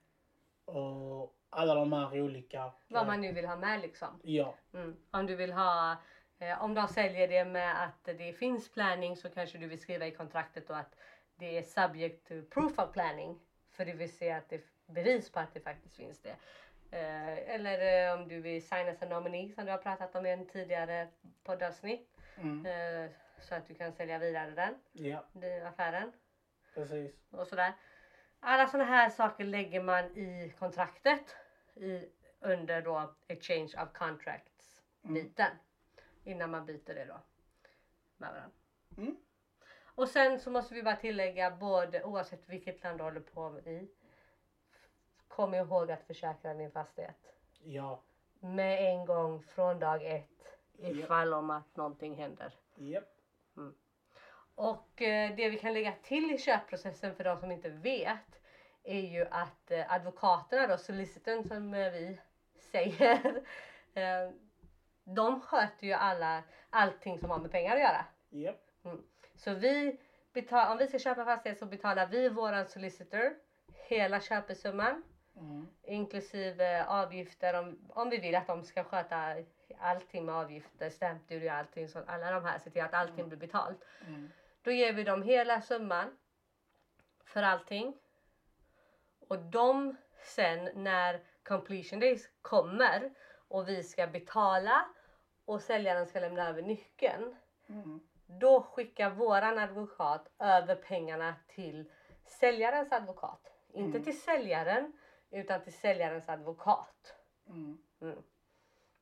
Och 0.65 1.37
alla 1.49 1.75
de 1.75 1.93
här 1.93 2.21
olika. 2.21 2.71
Vad 2.87 3.07
man 3.07 3.21
nu 3.21 3.31
vill 3.31 3.45
ha 3.45 3.55
med 3.55 3.81
liksom. 3.81 4.19
Ja. 4.23 4.55
Mm. 4.73 4.97
Om 5.11 5.25
du 5.25 5.35
vill 5.35 5.53
ha, 5.53 5.97
om 6.59 6.73
de 6.73 6.87
säljer 6.87 7.27
det 7.27 7.45
med 7.45 7.83
att 7.83 8.03
det 8.17 8.33
finns 8.33 8.71
planning 8.71 9.15
så 9.17 9.29
kanske 9.29 9.57
du 9.57 9.67
vill 9.67 9.79
skriva 9.79 10.07
i 10.07 10.11
kontraktet 10.11 10.67
då 10.67 10.73
att 10.73 10.95
det 11.35 11.57
är 11.57 11.63
subject 11.63 12.27
to 12.27 12.33
proof 12.49 12.79
of 12.79 12.93
planning. 12.93 13.39
För 13.71 13.85
du 13.85 13.93
vill 13.93 14.17
se 14.17 14.31
att 14.31 14.49
det 14.49 14.55
är 14.55 14.61
bevis 14.85 15.31
på 15.31 15.39
att 15.39 15.53
det 15.53 15.59
faktiskt 15.59 15.95
finns 15.95 16.21
det. 16.21 16.35
Eh, 16.91 17.55
eller 17.55 18.07
eh, 18.07 18.19
om 18.19 18.27
du 18.27 18.41
vill 18.41 18.67
signa 18.67 18.93
som 18.93 19.09
nominee 19.09 19.51
som 19.51 19.65
du 19.65 19.71
har 19.71 19.77
pratat 19.77 20.15
om 20.15 20.25
i 20.25 20.31
en 20.31 20.47
tidigare 20.47 21.07
poddavsnitt. 21.43 22.09
Mm. 22.37 22.65
Eh, 22.65 23.11
så 23.39 23.55
att 23.55 23.67
du 23.67 23.73
kan 23.73 23.93
sälja 23.93 24.19
vidare 24.19 24.51
den, 24.51 24.75
Ja, 24.91 25.25
affären 25.67 26.11
precis. 26.73 27.15
och 27.31 27.47
sådär. 27.47 27.73
Alla 28.39 28.67
sådana 28.67 28.89
här 28.89 29.09
saker 29.09 29.43
lägger 29.43 29.81
man 29.81 30.05
i 30.05 30.53
kontraktet 30.59 31.35
i, 31.75 32.05
under 32.39 32.81
då 32.81 33.15
exchange 33.27 33.73
of 33.83 33.93
contracts 33.93 34.81
biten. 35.01 35.51
Innan 36.27 36.51
man 36.51 36.65
byter 36.65 36.93
det 36.93 37.05
då 37.05 37.19
med 38.17 38.29
varandra. 38.29 38.51
Mm. 38.97 39.17
Och 39.85 40.09
sen 40.09 40.39
så 40.39 40.51
måste 40.51 40.73
vi 40.73 40.83
bara 40.83 40.95
tillägga 40.95 41.51
både 41.51 42.03
oavsett 42.03 42.49
vilket 42.49 42.83
land 42.83 42.99
du 42.99 43.03
håller 43.03 43.19
på 43.19 43.59
i. 43.59 43.89
Kom 45.27 45.53
ihåg 45.53 45.91
att 45.91 46.03
försäkra 46.03 46.53
din 46.53 46.71
fastighet. 46.71 47.33
Ja. 47.63 48.01
Med 48.39 48.85
en 48.85 49.05
gång 49.05 49.43
från 49.43 49.79
dag 49.79 50.05
ett 50.05 50.57
ifall 50.77 51.33
om 51.33 51.49
att 51.49 51.75
någonting 51.75 52.15
händer. 52.15 52.53
Japp. 52.75 53.17
Och 54.55 55.01
eh, 55.01 55.35
det 55.35 55.49
vi 55.49 55.59
kan 55.59 55.73
lägga 55.73 55.93
till 56.03 56.31
i 56.31 56.37
köpprocessen 56.37 57.15
för 57.15 57.23
de 57.23 57.39
som 57.39 57.51
inte 57.51 57.69
vet 57.69 58.41
är 58.83 59.01
ju 59.01 59.25
att 59.31 59.71
eh, 59.71 59.93
advokaterna 59.93 60.67
då, 60.67 60.77
solicitern 60.77 61.43
som 61.43 61.73
eh, 61.73 61.91
vi 61.91 62.19
säger, 62.59 63.41
de 65.15 65.41
sköter 65.41 65.87
ju 65.87 65.93
alla, 65.93 66.43
allting 66.69 67.19
som 67.19 67.29
har 67.29 67.39
med 67.39 67.51
pengar 67.51 67.75
att 67.75 67.81
göra. 67.81 68.05
Japp. 68.29 68.61
Så 69.35 69.53
vi 69.53 69.99
betal, 70.33 70.71
om 70.71 70.77
vi 70.77 70.87
ska 70.87 70.99
köpa 70.99 71.25
fastighet 71.25 71.59
så 71.59 71.65
betalar 71.65 72.07
vi 72.07 72.29
våran 72.29 72.65
solicitor 72.65 73.35
hela 73.87 74.21
köpesumman 74.21 75.03
Mm. 75.39 75.67
inklusive 75.83 76.85
avgifter 76.85 77.53
om, 77.53 77.77
om 77.89 78.09
vi 78.09 78.17
vill 78.17 78.35
att 78.35 78.47
de 78.47 78.63
ska 78.63 78.83
sköta 78.83 79.35
allting 79.79 80.25
med 80.25 80.35
avgifter, 80.35 80.89
stamp 80.89 81.27
duty 81.27 81.49
och 81.49 81.53
allting, 81.53 81.89
så 81.89 82.03
alla 82.07 82.31
de 82.31 82.45
här, 82.45 82.59
se 82.59 82.69
till 82.69 82.81
att 82.81 82.93
allting 82.93 83.27
blir 83.27 83.37
betalt. 83.37 83.85
Mm. 84.07 84.29
Då 84.61 84.71
ger 84.71 84.93
vi 84.93 85.03
dem 85.03 85.21
hela 85.21 85.61
summan 85.61 86.17
för 87.25 87.43
allting. 87.43 87.97
Och 89.27 89.39
de 89.39 89.95
sen 90.23 90.69
när 90.73 91.21
completion 91.43 91.99
days 91.99 92.29
kommer 92.41 93.13
och 93.47 93.69
vi 93.69 93.83
ska 93.83 94.07
betala 94.07 94.85
och 95.47 95.61
säljaren 95.61 96.05
ska 96.05 96.19
lämna 96.19 96.49
över 96.49 96.61
nyckeln. 96.61 97.35
Mm. 97.69 97.99
Då 98.25 98.61
skickar 98.61 99.09
våran 99.09 99.57
advokat 99.59 100.29
över 100.39 100.75
pengarna 100.75 101.35
till 101.47 101.91
säljarens 102.25 102.91
advokat. 102.91 103.51
Inte 103.73 103.97
Mm. 103.97 104.03
till 104.03 104.21
säljaren 104.21 104.93
utan 105.31 105.61
till 105.63 105.73
säljarens 105.73 106.29
advokat. 106.29 107.15
Mm. 107.49 107.77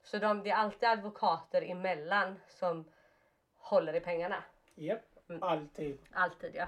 Så 0.04 0.18
de, 0.18 0.44
det 0.44 0.50
är 0.50 0.56
alltid 0.56 0.90
advokater 0.90 1.62
emellan 1.62 2.40
som 2.48 2.86
håller 3.58 3.94
i 3.96 4.00
pengarna. 4.00 4.44
Japp. 4.76 5.02
Mm. 5.30 5.44
Alltid. 5.44 5.98
Alltid 6.14 6.56
ja. 6.56 6.68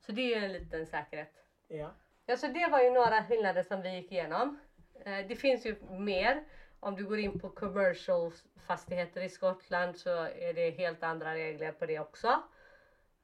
Så 0.00 0.12
det 0.12 0.20
är 0.22 0.38
ju 0.38 0.44
en 0.44 0.52
liten 0.52 0.86
säkerhet. 0.86 1.44
Ja. 1.68 1.90
Ja, 2.26 2.36
så 2.36 2.46
det 2.46 2.66
var 2.70 2.80
ju 2.80 2.90
några 2.90 3.24
skillnader 3.24 3.62
som 3.62 3.82
vi 3.82 3.94
gick 3.96 4.12
igenom. 4.12 4.58
Eh, 5.04 5.26
Det 5.26 5.36
finns 5.36 5.66
ju 5.66 5.76
mer. 5.90 6.44
Om 6.80 6.96
du 6.96 7.06
går 7.06 7.18
in 7.18 7.38
på 7.38 7.50
commercial 7.50 8.30
fastigheter 8.56 9.20
i 9.20 9.28
Skottland 9.28 9.96
så 9.96 10.10
är 10.24 10.54
det 10.54 10.70
helt 10.70 11.02
andra 11.02 11.34
regler 11.34 11.72
på 11.72 11.86
det 11.86 11.98
också. 11.98 12.42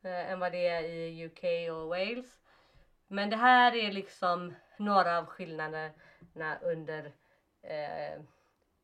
eh, 0.03 0.31
Än 0.31 0.41
vad 0.41 0.53
det 0.53 0.67
är 0.67 0.83
i 0.83 1.27
UK 1.27 1.71
och 1.73 1.89
Wales. 1.89 2.41
Men 3.07 3.31
det 3.31 3.37
här 3.37 3.75
är 3.75 3.91
liksom 3.91 4.55
några 4.79 5.19
av 5.19 5.27
skillnaderna 5.27 6.59
under 6.63 7.13
eh, 7.63 8.21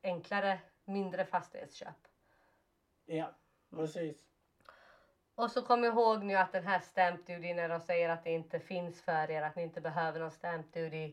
enklare, 0.03 0.59
mindre 0.85 1.25
fastighetsköp. 1.25 2.09
Ja. 3.07 3.35
Precis. 3.71 4.17
Och 5.35 5.51
så 5.51 5.63
kom 5.63 5.85
ihåg 5.85 6.25
nu 6.25 6.35
att 6.35 6.53
den 6.53 6.67
här 6.67 6.81
stamp 6.81 7.27
duty 7.27 7.55
när 7.55 7.69
de 7.69 7.81
säger 7.81 8.09
att 8.09 8.25
det 8.25 8.31
inte 8.31 8.61
finns 8.61 9.03
för 9.03 9.31
er, 9.31 9.43
att 9.43 9.57
ni 9.57 9.63
inte 9.63 9.81
behöver 9.81 10.21
någon 10.21 10.31
stamp 10.31 10.73
duty, 10.73 11.13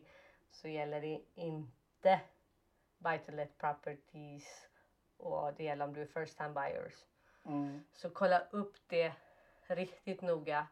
så 0.50 0.68
gäller 0.68 1.00
det 1.00 1.20
inte 1.34 2.20
buy 3.00 3.18
to 3.18 3.32
let 3.32 3.58
properties 3.58 4.68
och 5.16 5.54
det 5.54 5.64
gäller 5.64 5.84
om 5.84 5.94
du 5.94 6.02
är 6.02 6.06
first 6.06 6.36
time 6.36 6.50
buyers. 6.50 6.94
Mm. 7.46 7.84
Så 7.92 8.10
kolla 8.10 8.42
upp 8.50 8.76
det 8.86 9.12
riktigt 9.66 10.22
noga. 10.22 10.66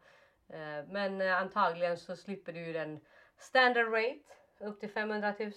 Eh, 0.48 0.84
Men 0.88 1.20
eh, 1.20 1.36
antagligen 1.36 1.98
så 1.98 2.16
slipper 2.16 2.52
du 2.52 2.72
den 2.72 3.00
standard 3.38 3.92
rate 3.92 4.34
upp 4.58 4.80
till 4.80 4.90
500 4.90 5.34
000. 5.38 5.52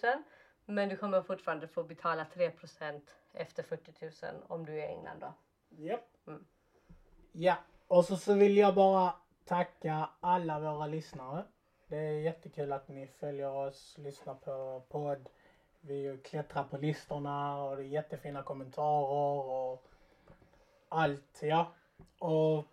Men 0.65 0.89
du 0.89 0.97
kommer 0.97 1.21
fortfarande 1.21 1.67
få 1.67 1.84
betala 1.84 2.25
3% 2.34 3.01
efter 3.34 3.63
40 3.63 4.25
000 4.31 4.43
om 4.47 4.65
du 4.65 4.73
är 4.73 4.89
i 4.89 4.91
England 4.91 5.19
då. 5.19 5.34
Japp. 5.69 6.27
Mm. 6.27 6.45
Ja, 7.31 7.57
och 7.88 8.05
så, 8.05 8.17
så 8.17 8.34
vill 8.34 8.57
jag 8.57 8.75
bara 8.75 9.15
tacka 9.45 10.10
alla 10.19 10.60
våra 10.60 10.88
lyssnare. 10.88 11.45
Det 11.88 11.97
är 11.97 12.19
jättekul 12.19 12.71
att 12.71 12.88
ni 12.88 13.07
följer 13.07 13.51
oss, 13.51 13.95
lyssnar 13.97 14.36
på 14.36 14.84
podd. 14.89 15.29
Vi 15.82 16.20
klättrar 16.24 16.63
på 16.63 16.78
listorna 16.78 17.63
och 17.63 17.78
det 17.78 17.84
är 17.84 17.86
jättefina 17.88 18.44
kommentarer 18.44 19.46
och 19.50 19.86
allt, 20.89 21.39
ja. 21.41 21.72
Och 22.20 22.65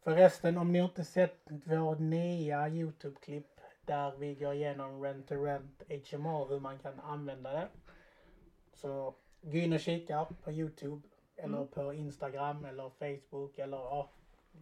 förresten, 0.00 0.58
om 0.58 0.72
ni 0.72 0.78
inte 0.78 1.04
sett 1.04 1.38
vår 1.44 1.96
nya 1.96 2.68
Youtube-klipp 2.68 3.60
där 3.86 4.16
vi 4.16 4.34
går 4.34 4.52
igenom 4.52 5.02
rent 5.02 5.28
to 5.28 5.34
rent 5.44 5.82
HMO, 6.10 6.44
hur 6.46 6.60
man 6.60 6.78
kan 6.78 7.00
använda 7.00 7.52
det. 7.52 7.68
Så 8.74 9.14
gå 9.42 9.56
in 9.58 9.72
och 9.72 9.80
kika 9.80 10.26
på 10.42 10.50
Youtube 10.52 11.08
eller 11.36 11.56
Mm. 11.56 11.68
på 11.68 11.92
Instagram 11.94 12.64
eller 12.64 12.90
Facebook 12.90 13.58
eller 13.58 13.76
ja, 13.76 14.10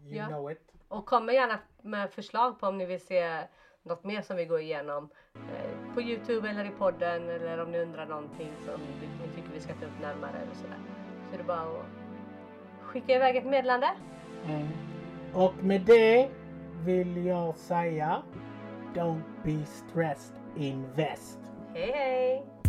you 0.05 0.17
Ja. 0.17 0.27
know 0.27 0.51
it. 0.53 0.73
Och 0.89 1.07
kom 1.07 1.29
gärna 1.29 1.59
med 1.83 2.11
förslag 2.11 2.59
på 2.61 2.67
om 2.67 2.79
ni 2.79 2.87
vill 2.87 3.01
se 3.07 3.47
något 3.83 4.05
mer 4.05 4.23
som 4.23 4.37
vi 4.37 4.45
går 4.45 4.61
igenom 4.61 5.09
eh, 5.35 5.95
på 5.95 6.03
Youtube 6.03 6.49
eller 6.49 6.65
i 6.65 6.71
podden 6.71 7.29
eller 7.29 7.63
om 7.63 7.71
ni 7.71 7.79
undrar 7.79 8.07
någonting 8.07 8.53
som 8.65 8.81
ni 8.81 9.35
tycker 9.35 9.55
vi 9.55 9.61
ska 9.61 9.73
ta 9.75 9.87
upp 9.87 10.01
närmare 10.01 10.37
eller 10.43 10.55
sådär. 10.55 10.79
Så 11.29 11.35
är 11.35 11.39
det 11.39 11.45
bara 11.45 11.61
att 11.61 11.87
skicka 12.83 13.15
iväg 13.15 13.37
ett 13.37 13.47
meddelande. 13.47 13.89
Mm. 14.47 14.69
Och 15.35 15.65
med 15.65 15.81
det 15.81 16.31
vill 16.85 17.27
jag 17.27 17.57
säga 17.57 18.23
Don't 18.95 19.23
be 19.45 19.67
stressed, 19.67 20.37
invest. 20.57 21.39
Hej 21.75 21.93
hej! 21.93 22.60